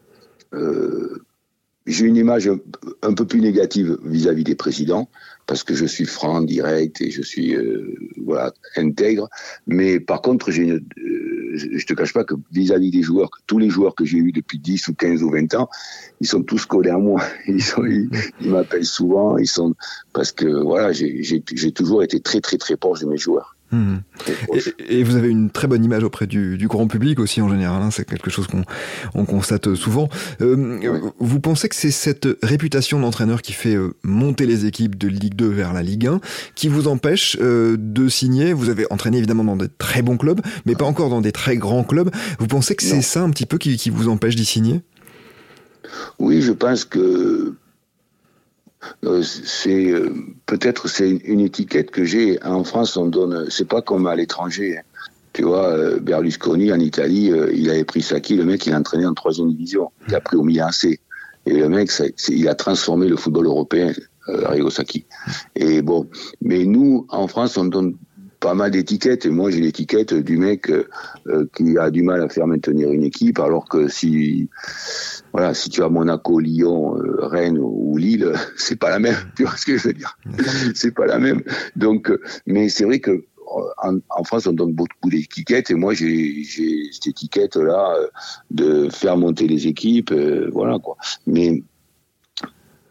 [0.54, 1.24] euh,
[1.88, 2.50] j'ai une image
[3.02, 5.10] un, peu plus négative vis-à-vis des présidents
[5.46, 9.30] parce que je suis franc, direct et je suis euh, voilà intègre.
[9.66, 10.82] Mais par contre, j'ai euh,
[11.56, 14.60] je te cache pas que vis-à-vis des joueurs, tous les joueurs que j'ai eus depuis
[14.60, 15.70] 10 ou 15 ou 20 ans,
[16.20, 17.24] ils sont tous collés à moi.
[17.48, 18.10] Ils,
[18.42, 19.38] ils m'appellent souvent.
[19.38, 19.74] Ils sont
[20.14, 23.57] parce que voilà, j'ai toujours été très très très proche de mes joueurs.
[23.72, 23.98] Mmh.
[24.54, 27.50] Et, et, vous avez une très bonne image auprès du, du grand public aussi en
[27.50, 28.64] général, hein, c'est quelque chose qu'on
[29.14, 30.08] on constate souvent.
[30.42, 31.00] Euh, oui.
[31.20, 35.36] Vous pensez que c'est cette réputation d'entraîneur qui fait euh, monter les équipes de Ligue
[35.36, 36.22] 2 vers la Ligue 1
[36.56, 38.54] qui vous empêche euh, de signer?
[38.54, 41.58] Vous avez entraîné évidemment dans de très bons clubs, mais pas encore dans des très
[41.58, 42.10] grands clubs.
[42.40, 44.82] Vous pensez que c'est ça un petit peu qui, qui vous empêche d'y signer?
[46.20, 47.54] Oui, je pense que
[49.24, 50.14] c'est euh,
[50.46, 52.98] peut-être c'est une étiquette que j'ai en France.
[52.98, 54.78] On donne, c'est pas comme à l'étranger.
[54.78, 54.82] Hein.
[55.34, 59.06] Tu vois, euh, Berlusconi en Italie, il avait pris Saki, le mec il a entraîné
[59.06, 61.00] en troisième division, il a pris au Milan C.
[61.46, 61.92] Et le mec,
[62.28, 63.94] il a transformé le football européen,
[64.28, 65.06] Arrigo Saki.
[65.56, 66.10] Et bon,
[66.42, 67.96] mais nous en France, on donne
[68.40, 69.26] pas mal d'étiquettes.
[69.26, 73.04] Et moi j'ai l'étiquette du mec euh, qui a du mal à faire maintenir une
[73.04, 74.50] équipe alors que si
[75.34, 79.16] voilà si tu as Monaco, Lyon, euh, Rennes ou Lille c'est pas la même.
[79.36, 80.18] Tu vois ce que je veux dire?
[80.74, 81.44] C'est pas la même.
[81.76, 83.26] Donc euh, mais c'est vrai que
[83.78, 85.72] en, en, France, on donne beaucoup d'étiquettes.
[85.72, 86.44] Et moi, j'ai
[86.92, 87.96] cette étiquette-là
[88.52, 90.98] de faire monter les équipes, euh, voilà quoi.
[91.26, 91.64] Mais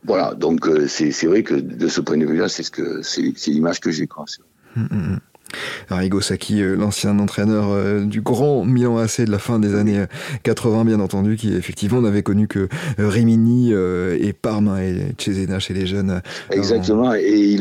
[0.04, 3.80] voilà, donc c'est vrai que de ce point de vue-là, c'est ce que c'est l'image
[3.80, 4.24] que j'ai quoi.
[4.76, 5.20] Mmh, mmh.
[5.90, 10.04] Arrigo Sacchi, euh, l'ancien entraîneur euh, du grand Milan AC de la fin des années
[10.42, 15.74] 80, bien entendu, qui effectivement n'avait connu que euh, Rimini et Parme et Cesena chez
[15.74, 16.20] les jeunes.
[16.50, 17.56] Exactement, et,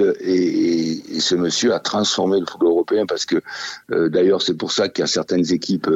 [1.19, 3.41] ce monsieur a transformé le football européen parce que
[3.89, 5.89] d'ailleurs c'est pour ça qu'il y a certaines équipes,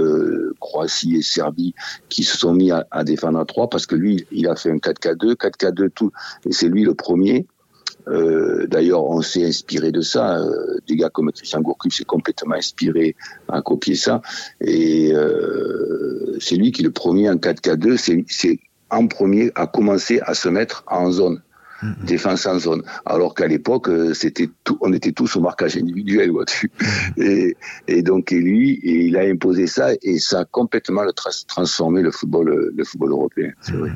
[0.60, 1.76] Croatie et Serbie,
[2.08, 4.72] qui se sont mis à, à défendre à 3 parce que lui, il a fait
[4.72, 6.12] un 4K2, 4K2 tout,
[6.46, 7.46] et c'est lui le premier.
[8.10, 10.40] Euh, D'ailleurs, on s'est inspiré de ça.
[10.40, 13.16] Euh, des gars comme Christian Gourcuff s'est complètement inspiré
[13.48, 14.22] à copier ça.
[14.62, 20.34] Et euh, c'est lui qui, le premier en 4K2, c'est en premier à commencer à
[20.34, 21.42] se mettre en zone.
[21.82, 22.06] Mmh.
[22.06, 22.84] défense en zone.
[23.06, 26.70] Alors qu'à l'époque, euh, c'était tout, on était tous au marquage individuel, vois-tu.
[26.82, 27.22] Mmh.
[27.22, 31.14] Et, et, donc, et lui, et il a imposé ça et ça a complètement le
[31.14, 33.52] tra transformé le football, le football européen.
[33.62, 33.92] C'est vrai.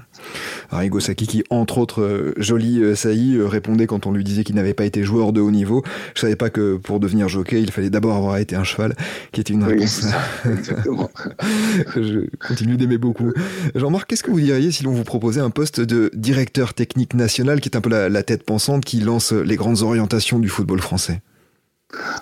[0.71, 4.43] Arrigo Sacchi, qui, entre autres, euh, joli euh, saillie, euh, répondait quand on lui disait
[4.43, 5.83] qu'il n'avait pas été joueur de haut niveau.
[6.15, 8.95] Je savais pas que pour devenir jockey, il fallait d'abord avoir été un cheval,
[9.31, 10.05] qui était une réponse.
[10.45, 11.09] Oui, Exactement.
[11.95, 13.31] Je continue d'aimer beaucoup.
[13.75, 17.61] Jean-Marc, qu'est-ce que vous diriez si l'on vous proposait un poste de directeur technique national
[17.61, 21.21] qui un peu la, tête pensante qui lance les grandes orientations du football français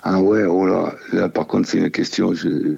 [0.02, 2.76] Ah ouais, oh là, par contre c'est une question, je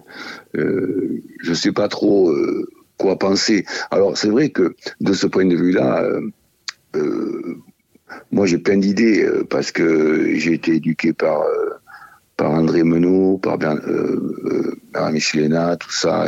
[0.57, 3.65] euh, je sais pas trop euh, quoi penser.
[3.91, 6.31] Alors c'est vrai que de ce point de vue-là, euh,
[6.97, 7.57] euh
[8.31, 11.43] moi j'ai plein d'idées euh, parce que j'ai été éduqué par
[12.37, 13.81] par André Menot, par Bern,
[15.13, 16.27] Michelena, tout ça,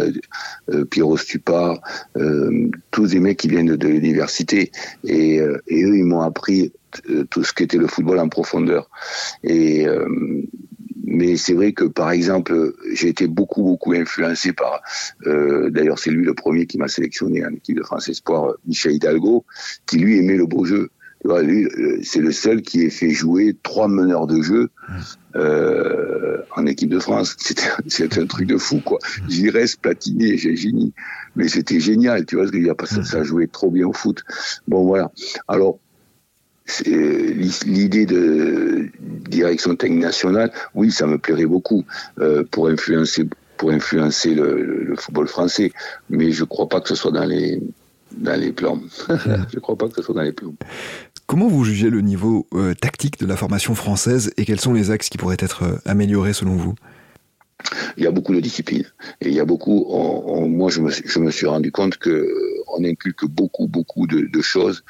[0.70, 1.80] euh, Pierrot Stupa,
[2.90, 4.70] tous des mecs qui viennent de, l'université.
[5.04, 6.72] Et, et, eux, ils m'ont appris
[7.30, 8.88] tout ce qu'était le football en profondeur.
[9.42, 9.86] Et
[11.06, 14.82] mais c'est vrai que par exemple, j'ai été beaucoup beaucoup influencé par.
[15.26, 18.92] Euh, D'ailleurs, c'est lui le premier qui m'a sélectionné en équipe de France Espoir, Michel
[18.92, 19.44] Hidalgo,
[19.86, 20.90] qui lui aimait le beau jeu.
[21.24, 24.70] Euh, c'est le seul qui ait fait jouer trois meneurs de jeu
[25.36, 27.36] euh, en équipe de France.
[27.86, 28.98] C'était un truc de fou, quoi.
[29.52, 30.92] reste Platini j'ai génie.
[31.34, 33.70] Mais c'était génial, tu vois ce que je veux dire, parce que ça jouait trop
[33.70, 34.24] bien au foot.
[34.66, 35.12] Bon, voilà.
[35.48, 35.78] Alors,
[36.86, 41.84] l'idée de direction technique nationale, oui, ça me plairait beaucoup
[42.18, 45.72] euh, pour influencer pour influencer le, football français,
[46.10, 47.62] mais je ne crois pas que ce soit dans les
[48.12, 48.80] dans les plans.
[49.52, 50.54] je crois pas que ce soit dans les plans.
[51.26, 54.90] Comment vous jugez le niveau euh, tactique de la formation française et quels sont les
[54.90, 56.74] axes qui pourraient être euh, améliorés selon vous?
[57.96, 58.84] Il y a beaucoup de disciplines.
[59.20, 59.86] Et il y a beaucoup,
[60.46, 62.28] moi je me, je me suis rendu compte que
[62.68, 64.84] on inculque beaucoup, beaucoup de, choses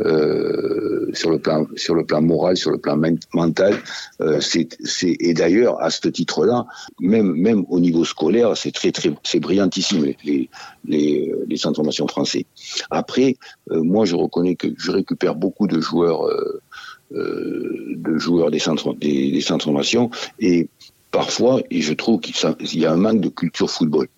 [0.00, 1.66] euh, sur le plan,
[2.22, 2.98] moral, sur le plan
[3.34, 3.76] mental.
[4.20, 4.40] Euh,
[5.02, 6.66] et d'ailleurs, à ce titre-là,
[7.00, 10.48] même, au niveau scolaire, c'est très, très, brillantissime les,
[10.84, 12.46] les, les centres de formation français.
[12.90, 13.36] Après,
[13.70, 16.28] euh, moi, je reconnais que je récupère beaucoup de joueurs.
[17.10, 20.70] De joueurs des centres de formation et
[21.10, 24.08] parfois, je trouve qu'il y a un manque de culture football.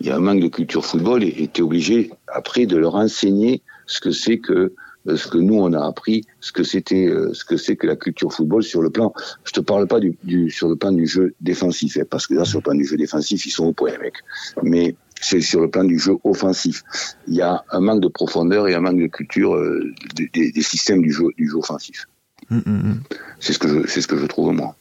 [0.00, 2.94] Il y a un manque de culture football et tu es obligé après de leur
[2.94, 4.72] enseigner ce que c'est que
[5.08, 7.86] euh, ce que nous on a appris, ce que c'était, euh, ce que c'est que
[7.86, 9.12] la culture football sur le plan.
[9.44, 12.34] Je te parle pas du, du sur le plan du jeu défensif, hein, parce que
[12.34, 14.14] là sur le plan du jeu défensif ils sont au point, mec.
[14.62, 16.82] Mais c'est sur le plan du jeu offensif.
[17.28, 20.62] Il y a un manque de profondeur et un manque de culture euh, des, des,
[20.62, 22.06] systèmes du jeu du jeu offensif.
[22.50, 23.00] Hum, hum, hum.
[23.40, 24.76] C'est ce que je c'est ce que je trouve moi.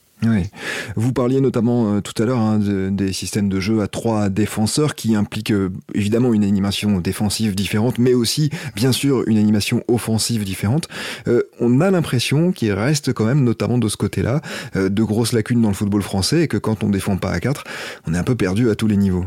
[0.95, 4.95] Vous parliez notamment euh, tout à l'heure hein, des systèmes de jeu à trois défenseurs
[4.95, 10.43] qui impliquent euh, évidemment une animation défensive différente, mais aussi bien sûr une animation offensive
[10.43, 10.87] différente.
[11.27, 14.41] Euh, on a l'impression qu'il reste quand même, notamment de ce côté-là,
[14.75, 17.63] de grosses lacunes dans le football français et que quand on défend pas à quatre,
[18.07, 19.25] on est un peu perdu à tous les niveaux.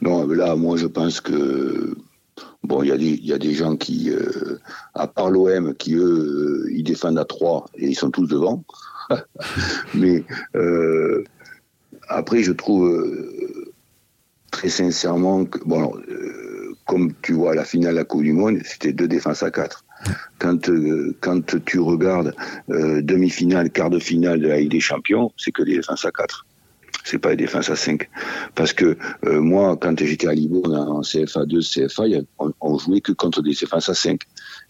[0.00, 1.96] Non, là, moi je pense que
[2.62, 4.10] Bon, il y, a des, gens qui,
[4.94, 8.64] à part l'OM, qui eux, ils défendent à trois et ils sont tous devant.
[9.94, 10.24] Mais
[10.56, 11.24] euh,
[12.08, 13.72] après, je trouve euh,
[14.50, 18.58] très sincèrement que, bon, euh, comme tu vois, la finale de la Coupe du Monde,
[18.64, 19.84] c'était deux défenses à quatre.
[20.38, 20.70] Quand,
[21.20, 22.34] quand tu regardes
[22.68, 26.44] demi-finale, quart de finale de la Ligue des Champions, c'est que des défenses à quatre
[27.06, 28.08] c'est pas des défenses à 5.
[28.54, 32.04] Parce que moi, quand j'étais à Libourne en CFA 2, CFA,
[32.38, 34.20] on, on, jouait que contre des défenses à 5.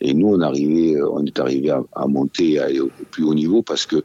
[0.00, 3.62] Et nous, on, arrivait, euh, on est arrivé à, monter à au, plus haut niveau
[3.62, 4.02] parce que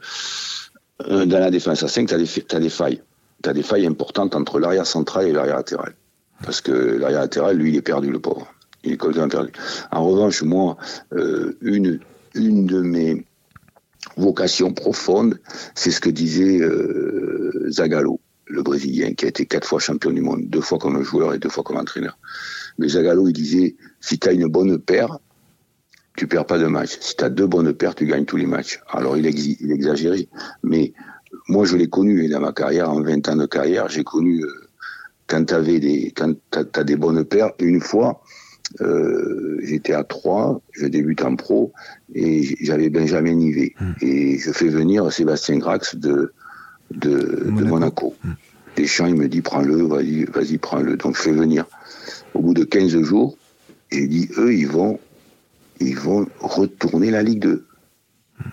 [1.07, 3.01] euh, dans la défense à 5, tu as, des failles.
[3.43, 5.95] Tu as des failles importantes entre l'arrière central et l'arrière latéral.
[6.43, 8.47] Parce que l'arrière latéral, lui, il est perdu, le pauvre.
[8.83, 9.51] Il est complètement perdu.
[9.91, 10.77] En revanche, moi,
[11.13, 11.99] euh, une,
[12.33, 13.25] une de mes
[14.17, 15.39] vocations profondes,
[15.75, 20.21] c'est ce que disait euh, Zagallo, le Brésilien, qui a été quatre fois champion du
[20.21, 22.17] monde, deux fois comme joueur et deux fois comme entraîneur.
[22.79, 25.19] Mais Zagallo, il disait, si tu as une bonne paire,
[26.15, 26.97] tu perds pas de match.
[26.99, 28.79] Si tu as deux bonnes paires, tu gagnes tous les matchs.
[28.89, 30.27] Alors il, il exagérait,
[30.63, 30.93] mais
[31.47, 34.43] moi je l'ai connu et dans ma carrière, en 20 ans de carrière, j'ai connu
[34.43, 34.47] euh,
[35.27, 37.51] quand tu avais des quand as, des bonnes paires.
[37.59, 38.21] Une fois,
[38.81, 41.73] euh, j'étais à 3, je débute en pro
[42.15, 43.93] et j'avais Benjamin Nivet hmm.
[44.01, 46.33] et je fais venir Sébastien Grax de
[46.91, 48.15] de Monaco.
[48.23, 48.31] Hmm.
[48.75, 50.95] Deschamps, il me dit prends-le, vas-y, vas-y, prends-le.
[50.95, 51.65] Donc je fais venir.
[52.33, 53.37] Au bout de 15 jours,
[53.91, 54.99] j'ai dit eux, ils vont
[55.79, 57.65] ils vont retourner la Ligue 2.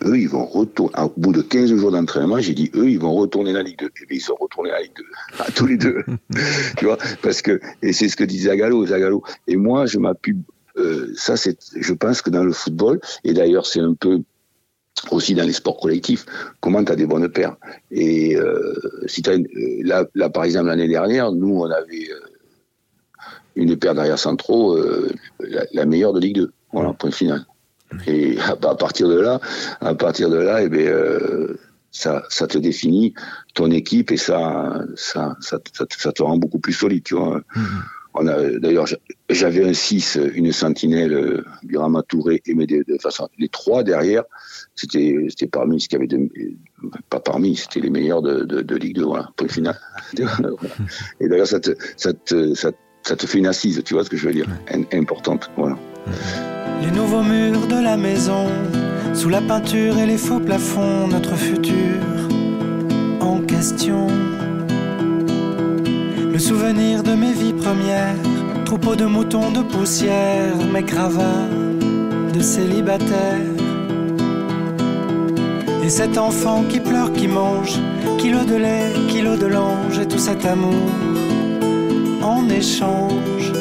[0.05, 0.93] Eux, ils vont retourner.
[0.99, 3.87] Au bout de 15 jours d'entraînement, j'ai dit, eux, ils vont retourner la Ligue 2.
[3.87, 5.05] Et bien, ils sont retournés la Ligue 2.
[5.45, 6.03] À tous les deux.
[6.77, 9.23] tu vois Parce que, et c'est ce que disait Zagallo, Zagallo.
[9.47, 10.37] Et moi, je m'appuie.
[10.77, 14.21] Euh, ça, c'est, je pense que dans le football, et d'ailleurs, c'est un peu
[15.11, 16.27] aussi dans les sports collectifs,
[16.61, 17.57] comment tu as des bonnes paires.
[17.91, 18.75] Et euh,
[19.07, 22.09] si as une, euh, là, là, par exemple, l'année dernière, nous, on avait
[23.57, 26.53] euh, une paire derrière centraux, euh, la, la, meilleure de Ligue 2.
[26.73, 27.47] Voilà, point final.
[28.07, 29.41] Et à, partir de là,
[29.81, 31.57] à partir de là, eh bien, euh,
[31.93, 33.15] ça, ça te définit
[33.55, 37.39] ton équipe et ça, ça, ça, ça, te rend beaucoup plus solide, tu vois.
[37.39, 37.83] Mm-hmm.
[38.19, 38.87] On a, d'ailleurs,
[39.29, 44.25] j'avais un 6, une sentinelle, Birama Touré et mes de, de façon, les trois derrière,
[44.75, 46.29] c'était, c'était parmi ce qu'il y avait de,
[47.11, 49.79] pas parmi, c'était les meilleurs de, de, de Ligue 2, voilà, point final.
[51.21, 52.73] et d'ailleurs, ça te, ça te, ça,
[53.07, 54.49] ça te fait une assise, tu vois ce que je veux dire,
[54.93, 55.77] importante, voilà.
[56.83, 58.47] Les nouveaux murs de la maison,
[59.15, 62.03] sous la peinture et les faux plafonds, notre futur
[63.21, 64.09] en question.
[66.33, 68.17] Le souvenir de mes vies premières,
[68.65, 71.49] troupeau de moutons de poussière, mes gravats
[72.35, 73.47] de célibataire.
[75.85, 77.79] Et cet enfant qui pleure, qui mange,
[78.19, 80.75] kilo de lait, kilo de l'ange, et tout cet amour
[82.27, 83.53] en échange.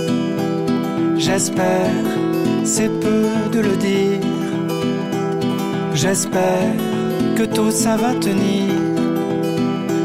[1.17, 2.03] J'espère,
[2.63, 4.21] c'est peu de le dire.
[5.93, 6.73] J'espère
[7.37, 8.69] que tout ça va tenir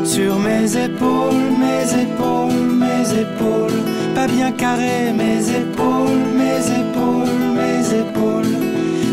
[0.05, 3.81] sur mes épaules, mes épaules, mes épaules,
[4.15, 8.57] pas bien carré, mes épaules, mes épaules, mes épaules,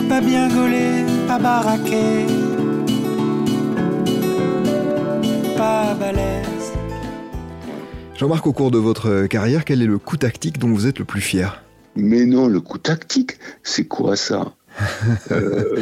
[0.09, 0.89] pas bien gaulé,
[1.27, 2.25] pas baraqué,
[5.57, 6.36] pas balèze.
[8.17, 11.05] Jean-Marc, au cours de votre carrière, quel est le coup tactique dont vous êtes le
[11.05, 11.61] plus fier?
[11.95, 14.53] Mais non, le coup tactique, c'est quoi ça?
[15.31, 15.77] Euh,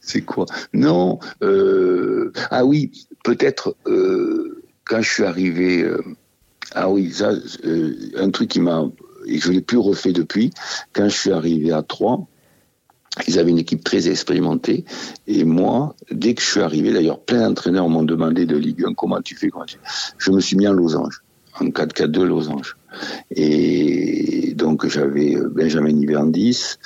[0.00, 0.46] C'est quoi?
[0.72, 2.90] Non, euh, ah oui,
[3.22, 5.86] peut-être euh, quand je suis arrivé,
[6.74, 7.32] ah oui, ça,
[8.16, 8.84] un truc qui m'a,
[9.26, 10.50] et je l'ai plus refait depuis,
[10.94, 12.26] quand je suis arrivé à Troyes,
[13.26, 14.86] ils avaient une équipe très expérimentée.
[15.26, 18.94] Et moi, dès que je suis arrivé, d'ailleurs, plein d'entraîneurs m'ont demandé de Ligue 1,
[18.94, 20.14] comment tu fais, comment tu fais?
[20.16, 21.22] Je me suis mis en losange,
[21.60, 22.74] en 4-4-2 losange.
[23.30, 26.78] Et donc, j'avais Benjamin Nivet en 10,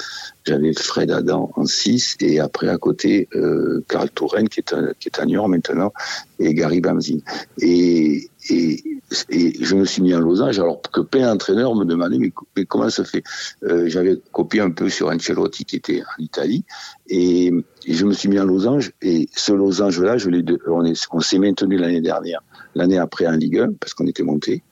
[0.45, 4.93] j'avais Fred Adam en 6, et après, à côté, euh, Karl Touraine, qui est, un,
[4.99, 5.93] qui est à Niort maintenant,
[6.39, 7.19] et Gary Bamzin.
[7.59, 8.83] Et, et,
[9.31, 12.65] et, je me suis mis en losange, alors que plein d'entraîneurs me demandaient, mais, mais
[12.65, 13.23] comment ça fait?
[13.63, 16.65] Euh, J'avais copié un peu sur Ancelotti, qui était en Italie,
[17.09, 17.53] et,
[17.87, 20.17] je me suis mis en losange, et ce losange-là,
[21.13, 22.43] on s'est maintenu l'année dernière,
[22.75, 24.63] l'année après en Ligue 1, parce qu'on était monté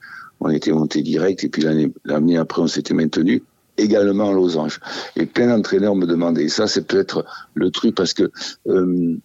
[0.41, 1.63] on était monté direct et puis
[2.05, 3.43] l'année après on s'était maintenu
[3.77, 4.79] également en losange.
[5.15, 6.49] Et plein d'entraîneurs me demandaient.
[6.49, 8.31] Ça, c'est peut-être le truc parce que
[8.67, 9.17] euh,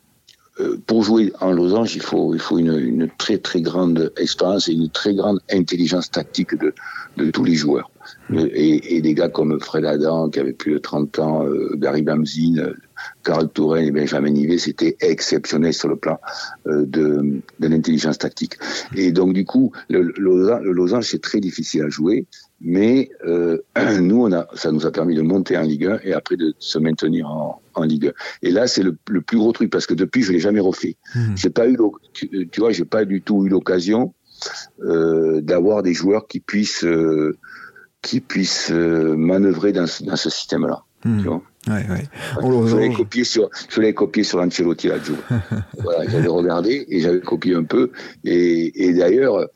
[0.86, 4.72] pour jouer en losange, il faut, il faut une, une, très très grande expérience et
[4.72, 6.72] une très grande intelligence tactique de,
[7.16, 7.90] de tous les joueurs.
[8.32, 12.02] Et, et, des gars comme Fred Adam, qui avait plus de 30 ans, euh, Gary
[12.02, 12.74] Bamzin, euh,
[13.24, 16.18] Karl Touraine et Benjamin Nivet, c'était exceptionnel sur le plan
[16.66, 18.54] euh, de, de l'intelligence tactique.
[18.94, 22.26] Et donc du coup, le, le, le losange, c'est très difficile à jouer,
[22.60, 23.58] mais euh,
[24.00, 26.54] nous, on a, ça nous a permis de monter en Ligue 1 et après de
[26.58, 28.08] se maintenir en, en Ligue
[28.42, 28.48] 1.
[28.48, 30.96] Et là, c'est le, le, plus gros truc parce que depuis, je l'ai jamais refait.
[31.14, 31.36] Mmh.
[31.36, 31.76] J'ai pas eu,
[32.12, 34.14] tu, tu vois, j'ai pas du tout eu l'occasion
[34.80, 37.36] euh, d'avoir des joueurs qui puissent euh,
[38.02, 40.84] qui puissent euh, manœuvrer dans, ce, dans ce système-là.
[41.04, 41.22] Mmh.
[41.22, 41.42] Tu vois?
[41.68, 42.68] Ouais, ouais.
[42.68, 44.96] je l'ai copié sur, je l'ai copié sur Ancelotti là,
[45.78, 47.90] voilà, j'avais regardé et j'avais copié un peu.
[48.24, 49.48] Et, et d'ailleurs,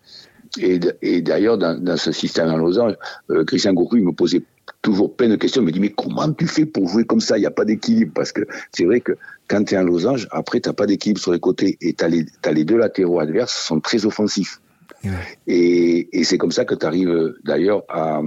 [0.58, 2.94] et, et d'ailleurs, dans, dans, ce système en losange,
[3.30, 4.42] euh, Christian Gourou, il me posait
[4.82, 5.62] toujours plein de questions.
[5.62, 7.38] Il me dit, mais comment tu fais pour jouer comme ça?
[7.38, 8.12] Il n'y a pas d'équilibre.
[8.14, 9.12] Parce que c'est vrai que
[9.48, 11.78] quand tu es en losange, après, tu n'as pas d'équilibre sur les côtés.
[11.80, 12.08] Et tu as,
[12.44, 14.60] as, les deux latéraux adverses sont très offensifs.
[15.04, 15.10] Ouais.
[15.46, 18.20] Et, et c'est comme ça que tu arrives d'ailleurs à,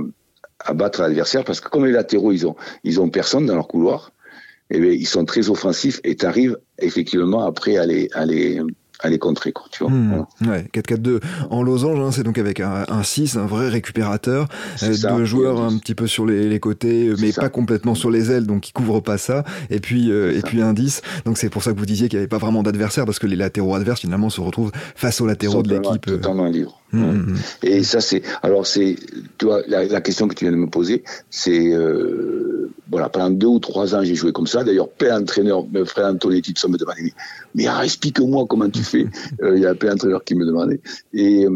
[0.59, 3.67] à battre l'adversaire parce que comme les latéraux ils ont ils ont personne dans leur
[3.67, 4.11] couloir
[4.69, 8.25] et eh bien, ils sont très offensifs et tu arrives effectivement après à les à
[8.25, 8.59] les
[8.99, 9.91] à les contrer quoi, tu vois.
[9.91, 10.57] Mmh, voilà.
[10.57, 14.47] Ouais, 4-4-2 en losange, hein, c'est donc avec un, un 6, un vrai récupérateur,
[14.83, 18.11] euh, ça, deux joueurs un petit peu sur les, les côtés, mais pas complètement sur
[18.11, 21.01] les ailes, donc qui couvrent pas ça, et puis euh, et puis un 10.
[21.25, 23.27] Donc c'est pour ça que vous disiez qu'il n'y avait pas vraiment d'adversaire parce que
[23.27, 26.07] les latéraux adverses finalement se retrouvent face aux latéraux de l'équipe.
[26.07, 26.17] Euh.
[26.17, 26.79] Totalement libre.
[26.93, 27.35] Mmh.
[27.63, 28.21] Et ça, c'est.
[28.43, 28.95] Alors, c'est.
[29.37, 31.73] Tu vois, la, la, question que tu viens de me poser, c'est.
[31.73, 34.63] Euh, voilà, pendant deux ou trois ans, j'ai joué comme ça.
[34.63, 37.11] D'ailleurs, plein d'entraîneurs, mes frères Antonetti, me demandaient
[37.55, 39.07] Mais, mais explique-moi comment tu fais.
[39.43, 40.81] Il y a plein d'entraîneurs qui me demandaient.
[41.13, 41.47] Et.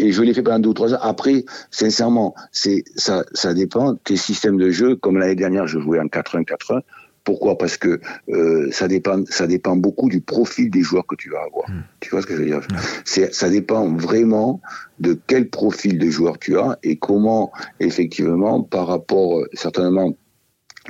[0.00, 0.98] Et je l'ai fait pendant deux ou trois ans.
[1.00, 3.96] Après, sincèrement, c'est ça, ça dépend.
[3.96, 6.82] Tes systèmes de jeu, comme l'année dernière, je jouais en 4-1-4-1.
[7.28, 7.58] Pourquoi?
[7.58, 11.42] Parce que euh, ça dépend, ça dépend beaucoup du profil des joueurs que tu vas
[11.42, 11.68] avoir.
[11.68, 11.82] Mmh.
[12.00, 12.60] Tu vois ce que je veux dire?
[12.60, 13.24] Mmh.
[13.32, 14.62] Ça dépend vraiment
[14.98, 20.16] de quel profil de joueur tu as et comment, effectivement, par rapport certainement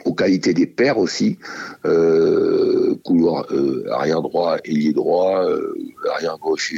[0.04, 1.38] aux qualités des paires aussi,
[1.84, 5.74] euh, couloir euh, arrière droit, ailier droit, euh,
[6.14, 6.72] arrière gauche,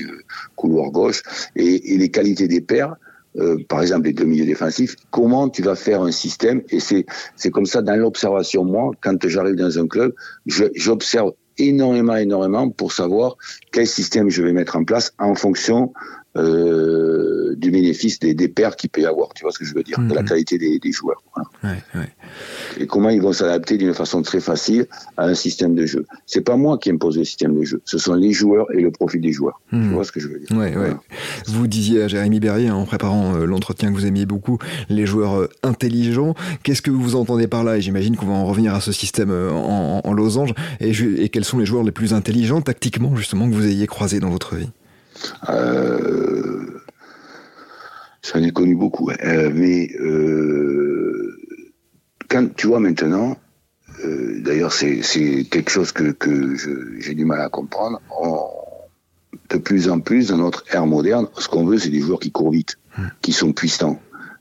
[0.57, 1.23] couloir gauche,
[1.55, 2.97] et, et les qualités des paires.
[3.37, 7.07] Euh, par exemple les deux milieux défensifs, comment tu vas faire un système et c'est
[7.37, 10.13] c'est comme ça dans l'observation moi quand j'arrive dans un club,
[10.47, 13.37] j'observe énormément énormément pour savoir
[13.71, 15.93] quel système je vais mettre en place en fonction
[16.37, 19.75] euh, du bénéfice des, des paires qu'il peut y avoir, tu vois ce que je
[19.75, 20.09] veux dire, mmh.
[20.09, 21.23] de la qualité des, des joueurs.
[21.35, 21.49] Voilà.
[21.65, 22.09] Ouais, ouais.
[22.79, 26.07] Et comment ils vont s'adapter d'une façon très facile à un système de jeu?
[26.27, 28.91] C'est pas moi qui impose le système de jeu, ce sont les joueurs et le
[28.91, 29.61] profil des joueurs.
[29.73, 29.89] Mmh.
[29.89, 30.57] Tu vois ce que je veux dire?
[30.57, 31.01] Ouais, voilà.
[31.47, 35.41] Vous disiez à Jérémy Berrier, en préparant euh, l'entretien que vous aimiez beaucoup, les joueurs
[35.41, 36.35] euh, intelligents.
[36.63, 37.77] Qu'est-ce que vous entendez par là?
[37.77, 40.55] Et j'imagine qu'on va en revenir à ce système euh, en, en losange.
[40.81, 44.31] Et quels sont les joueurs les plus intelligents tactiquement, justement, que vous ayez croisés dans
[44.31, 44.71] votre vie?
[45.49, 46.81] Euh,
[48.23, 51.39] J'en ai connu beaucoup, euh, mais euh,
[52.29, 53.37] quand tu vois maintenant,
[54.05, 55.01] euh, d'ailleurs c'est
[55.51, 56.55] quelque chose que, que
[56.99, 58.01] j'ai du mal à comprendre.
[59.49, 62.31] de plus en plus dans notre ère moderne, ce qu'on veut, c'est des joueurs qui
[62.31, 62.77] courent vite,
[63.23, 63.99] qui sont puissants,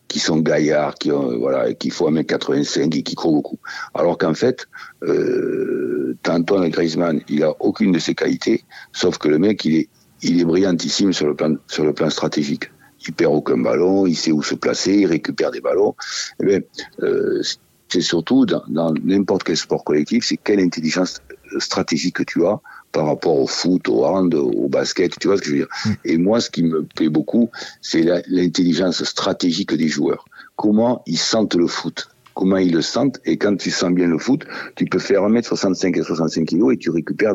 [0.10, 3.60] qui sont gaillards, qui ont, voilà, qui font 1m85 et qui courent beaucoup.
[3.94, 4.68] Alors qu'en fait,
[5.04, 9.90] euh, Antoine Griezmann, il a aucune de ces qualités, sauf que le mec, il est,
[10.22, 12.72] il est brillantissime sur le plan, sur le plan stratégique.
[13.08, 15.96] Il perd aucun ballon, il sait où se placer, il récupère des ballons.
[16.42, 16.60] Eh bien,
[17.02, 17.42] euh,
[17.88, 21.22] c'est surtout dans n'importe quel sport collectif, c'est quelle intelligence
[21.58, 22.60] stratégique tu as
[22.92, 25.68] par rapport au foot, au hand, au basket, tu vois ce que je veux dire.
[25.86, 25.92] Mm.
[26.06, 27.50] Et moi, ce qui me plaît beaucoup,
[27.82, 30.26] c'est l'intelligence stratégique des joueurs.
[30.56, 32.10] Comment ils sentent le foot
[32.40, 33.20] comment ils le sentent.
[33.26, 34.46] Et quand tu sens bien le foot,
[34.76, 37.34] tu peux faire 1m65 et 65 kg et tu récupères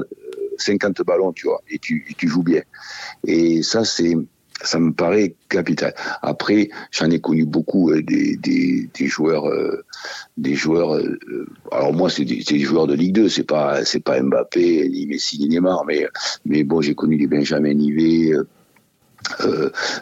[0.59, 2.63] 50 euh, ballons, tu vois, et tu, joues bien.
[3.27, 4.17] Et ça, c'est
[4.63, 5.95] ça me paraît capital.
[6.23, 9.85] Après, j'en ai connu beaucoup euh, des, joueurs, euh,
[10.37, 10.97] des joueurs.
[10.97, 11.19] Euh,
[11.73, 15.39] alors moi, c'est des, joueurs de Ligue 2, c'est pas c'est pas Mbappé ni Messi
[15.39, 16.07] ni Neymar, mais
[16.45, 18.33] mais bon, j'ai connu des Benjamin Nivet.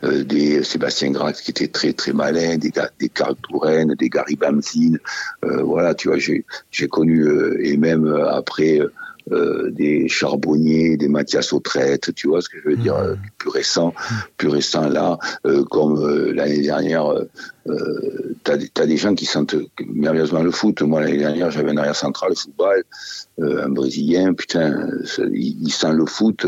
[0.02, 4.98] Des Sébastien Grax qui était très très malin, des, des Touraine, des Gary Bamzine,
[5.42, 7.24] voilà, tu vois, j'ai connu
[7.60, 8.80] et même après
[9.30, 13.06] euh, des charbonniers, des Mathias Autrette, tu vois ce que je veux dire, mmh.
[13.06, 13.94] euh, plus récent,
[14.36, 17.14] plus récent là, euh, comme l'année dernière,
[18.42, 19.54] t'as as des gens qui sentent
[19.86, 20.82] merveilleusement le foot.
[20.82, 22.82] Moi l'année dernière, j'avais un arrière central de football,
[23.40, 24.88] un Brésilien, putain,
[25.32, 26.44] il, sent le foot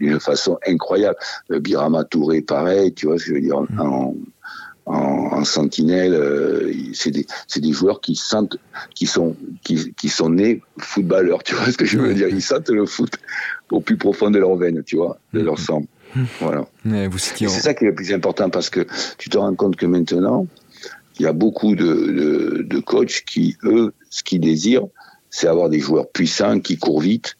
[0.00, 1.16] d'une façon incroyable.
[1.48, 3.80] Birama Touré, pareil, tu vois ce que je veux dire, mmh.
[3.80, 4.14] en,
[4.86, 6.14] en, sentinelle.
[6.14, 7.26] Euh, c'est des,
[7.56, 8.56] des, joueurs qui sentent,
[8.94, 11.42] qui sont, qui, qui, sont nés footballeurs.
[11.42, 13.12] Tu vois ce que je veux dire Ils sentent le foot
[13.70, 15.84] au plus profond de leur veine, tu vois, de leur sang.
[16.40, 16.66] Voilà.
[17.48, 18.86] C'est ça qui est le plus important parce que
[19.18, 20.46] tu te rends compte que maintenant,
[21.18, 24.86] il y a beaucoup de, de, de coachs qui, eux, ce qu'ils désirent,
[25.30, 27.36] c'est avoir des joueurs puissants qui courent vite.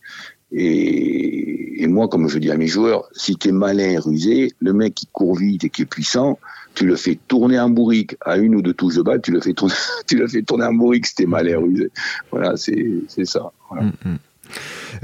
[0.53, 4.53] Et, et, moi, comme je dis à mes joueurs, si tu es malin et rusé,
[4.61, 6.39] le mec qui court vite et qui est puissant,
[6.77, 9.41] tu le fais tourner en bourrique à une ou deux touches de balle, tu le
[9.41, 9.75] fais tourner,
[10.07, 11.91] tu le fais tourner en bourrique, c'était mal rusé.
[12.31, 13.51] Voilà, c'est ça.
[13.73, 14.19] Mm, mm.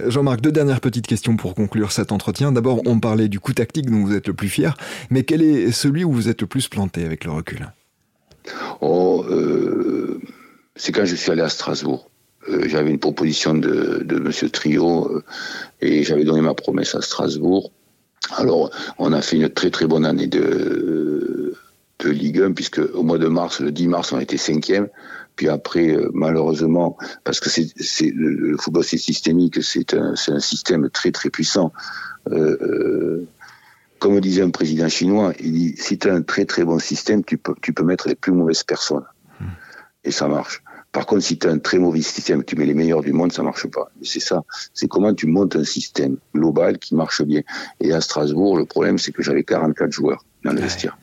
[0.08, 2.52] Jean-Marc, deux dernières petites questions pour conclure cet entretien.
[2.52, 4.76] D'abord, on parlait du coup tactique dont vous êtes le plus fier,
[5.10, 7.72] mais quel est celui où vous êtes le plus planté avec le recul?
[8.80, 10.20] Oh, euh,
[10.76, 12.08] c'est quand je suis allé à Strasbourg.
[12.48, 15.22] Euh, j'avais une proposition de, de Monsieur Trio euh,
[15.80, 17.70] et j'avais donné ma promesse à Strasbourg.
[18.36, 21.54] Alors, on a fait une très très bonne année de,
[22.02, 24.88] de Ligue 1, puisque au mois de mars, le 10 mars, on était cinquième.
[25.36, 27.72] Puis après, euh, malheureusement, parce que c'est,
[28.14, 31.72] le, football c'est systémique, c'est un, un, système très très puissant.
[32.30, 33.28] Euh, euh,
[33.98, 37.24] comme disait un président chinois, il dit si tu as un très très bon système,
[37.24, 39.06] tu peux, tu peux mettre les plus mauvaises personnes.
[39.40, 39.46] Hmm.
[40.04, 40.62] Et ça marche.
[40.90, 43.32] Par contre, si tu as un très mauvais système, tu mets les meilleurs du monde,
[43.32, 43.90] ça marche pas.
[44.02, 44.42] C'est ça.
[44.74, 47.40] C'est comment tu montes un système global qui marche bien.
[47.80, 50.98] Et à Strasbourg, le problème, c'est que j'avais 44 joueurs dans le vestiaire.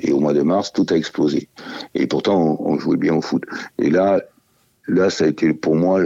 [0.00, 1.48] Et au mois de mars, tout a explosé.
[1.94, 3.44] Et pourtant, on, jouait bien au foot.
[3.78, 4.20] Et là,
[4.88, 6.00] là, ça a été pour moi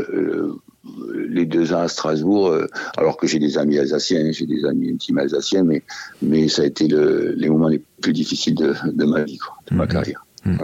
[1.15, 2.67] les deux ans à Strasbourg, euh,
[2.97, 5.83] alors que j'ai des amis alsaciens, j'ai des amis intimes alsaciens, mais,
[6.23, 9.39] mais ça a été les moments les plus difficiles de, ma vie,
[9.71, 9.91] de ma mhm.
[9.91, 10.27] carrière.
[10.45, 10.59] Mhm.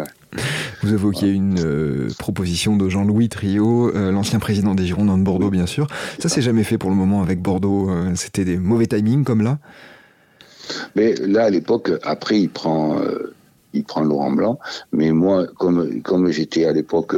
[0.83, 5.51] Vous évoquiez une euh, proposition de Jean-Louis Trio, euh, l'ancien président des Girondins de Bordeaux,
[5.51, 5.89] bien sûr.
[6.19, 7.91] Ça, c'est jamais fait pour le moment avec Bordeaux.
[7.91, 9.59] Euh, c'était des mauvais timings comme là?
[10.95, 13.01] Mais là, à l'époque, après, il prend,
[13.73, 14.59] il prend Laurent Blanc.
[14.93, 17.17] Mais moi, comme, comme j'étais à l'époque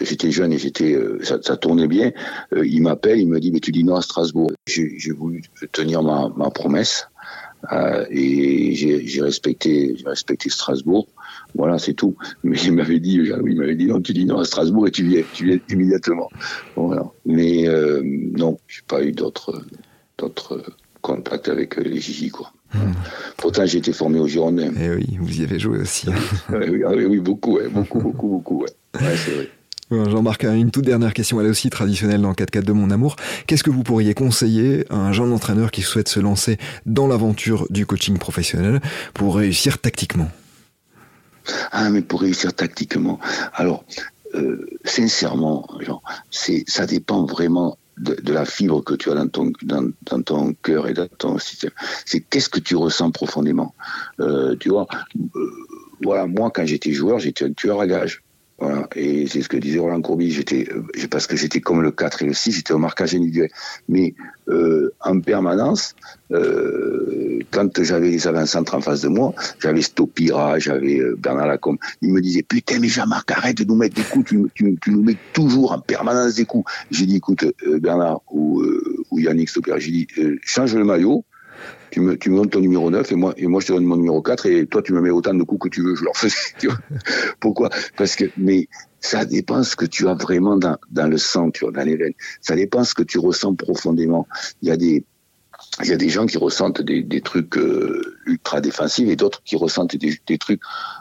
[0.00, 2.12] j'étais jeune et j'étais ça, tournait bien.
[2.56, 4.50] il m'appelle, il me dit mais tu dis non à Strasbourg.
[4.66, 7.06] J'ai voulu tenir ma, ma promesse
[8.10, 11.06] et j'ai respecté respecté Strasbourg.
[11.54, 12.16] Voilà, c'est tout.
[12.44, 15.04] Mais il m'avait dit, il m'avait dit non, tu dis non à Strasbourg et tu
[15.04, 16.28] viens, tu viens immédiatement.
[16.76, 17.04] Voilà.
[17.26, 19.62] Mais euh, non, j'ai pas eu d'autres
[21.00, 22.52] contacts avec euh, les Gigi quoi.
[22.72, 22.92] Hmm.
[23.36, 24.70] Pourtant, j'ai été formé au Girondins.
[24.80, 26.08] Eh oui, vous y avez joué aussi.
[26.48, 28.62] Ah oui, oui, beaucoup, beaucoup, beaucoup, beaucoup.
[28.62, 29.16] Ouais.
[29.16, 29.50] c'est vrai.
[29.90, 32.90] Jean-Marc, une toute dernière question, elle est aussi traditionnelle dans le 4 4 de mon
[32.90, 33.16] amour.
[33.46, 37.66] Qu'est-ce que vous pourriez conseiller à un jeune entraîneur qui souhaite se lancer dans l'aventure
[37.70, 38.80] du coaching professionnel
[39.14, 40.28] pour réussir tactiquement?
[41.72, 43.18] Ah, mais pour réussir tactiquement.
[43.52, 43.84] Alors,
[44.34, 45.66] euh, sincèrement,
[46.30, 50.88] c'est, ça dépend vraiment de, la fibre que tu as dans ton, dans, ton cœur
[50.88, 51.70] et dans ton système.
[52.06, 53.74] C'est qu'est-ce que tu ressens profondément.
[54.20, 54.86] Euh, tu vois,
[55.36, 55.50] euh,
[56.02, 58.22] voilà, moi, quand j'étais joueur, j'étais un tueur à gage.
[58.60, 61.92] Voilà, et c'est ce que disait Roland Courbis, j'étais, euh, parce que j'étais comme le
[61.92, 63.48] 4 et le 6, j'étais au marquage individuel.
[63.88, 64.14] Mais
[64.48, 65.94] euh, en permanence,
[66.30, 72.12] euh, quand j'avais les avant-centres en face de moi, j'avais Stopira, j'avais Bernard Lacombe, ils
[72.12, 75.72] me disaient Putain, mais Jean-Marc, arrête de nous mettre des coups, tu, nous mets toujours
[75.72, 76.70] en permanence des coups.
[76.90, 77.46] J'ai dit Écoute,
[77.80, 78.62] Bernard ou,
[79.10, 80.06] ou Yannick Stopira, j'ai dit
[80.42, 81.24] Change le maillot,
[81.90, 84.46] tu me, tu me ton numéro 9 et moi, je te donne mon numéro 4
[84.46, 86.36] et toi tu me mets autant de coups que tu veux, je leur faisais.
[86.58, 86.68] Tu
[87.40, 87.70] Pourquoi?
[87.96, 88.68] Parce que, mais
[89.00, 92.14] ça dépend ce que tu as vraiment dans, le sang, tu vois, dans les veines.
[92.40, 94.26] Ça dépend ce que tu ressens profondément.
[94.62, 95.04] Il y a des,
[95.82, 99.56] il y a des gens qui ressentent des, trucs euh, ultra défensifs et d'autres qui
[99.56, 100.60] ressentent des, trucs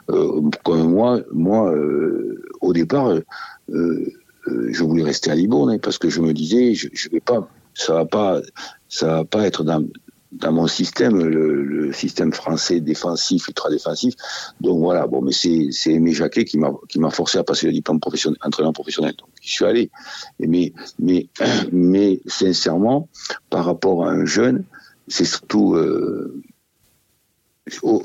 [0.09, 1.19] euh, comme moi.
[1.31, 3.15] Moi, euh, au départ,
[3.67, 7.93] je voulais rester à Libourne hein, parce que je me disais, je vais pas, ça
[7.93, 8.41] va pas,
[8.87, 9.83] ça va pas être dans,
[10.31, 14.13] dans mon système, le, système français défensif, ultra défensif.
[14.61, 18.37] Donc voilà, bon, mais c'est Aimé Jacquet qui m'a forcé à passer le diplôme professionnel,
[18.43, 19.15] entraîneur professionnel.
[19.17, 19.89] Donc je suis allé.
[20.39, 21.27] Mais mais
[21.71, 23.09] mais sincèrement,
[23.49, 24.65] par rapport à un jeune,
[25.07, 26.43] c'est surtout euh,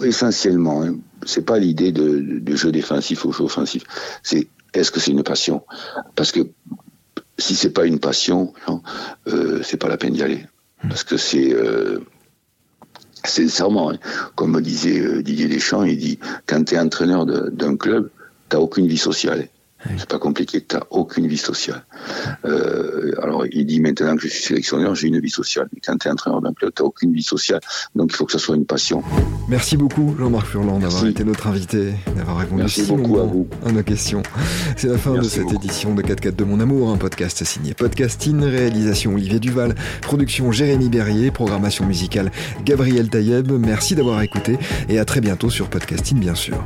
[0.02, 0.96] essentiellement, hein,
[1.26, 3.84] c'est pas l'idée de, jeu défensif ou jeu offensif.
[4.22, 5.62] C'est est-ce que c'est une passion?
[6.16, 6.40] Parce que
[7.36, 8.54] si c'est pas une passion,
[9.26, 10.46] euh, c'est pas la peine d'y aller
[10.88, 12.00] parce que c'est euh,
[13.24, 13.98] sincèrement, hein.
[14.34, 18.10] comme disait euh, Didier Deschamps, il dit quand tu es entraîneur d'un club,
[18.50, 19.48] tu n'as aucune vie sociale.
[19.98, 21.84] C'est pas compliqué, tu n'as aucune vie sociale.
[22.44, 25.68] Euh, alors, il dit maintenant que je suis sélectionneur, j'ai une vie sociale.
[25.72, 27.60] Mais quand tu es entraîneur d'un club, tu n'as aucune vie sociale.
[27.94, 29.02] Donc, il faut que ça soit une passion.
[29.48, 33.46] Merci beaucoup, Jean-Marc Furlan, d'avoir été notre invité, d'avoir répondu Merci beaucoup à, vous.
[33.64, 34.22] à nos questions.
[34.76, 38.40] C'est la fin de cette édition de 4-4 de mon amour, un podcast signé Podcasting,
[38.40, 42.30] réalisation Olivier Duval, production Jérémy Berrier, programmation musicale
[42.64, 43.52] Gabriel Taïeb.
[43.52, 44.58] Merci d'avoir écouté
[44.88, 46.64] et à très bientôt sur Podcasting, bien sûr.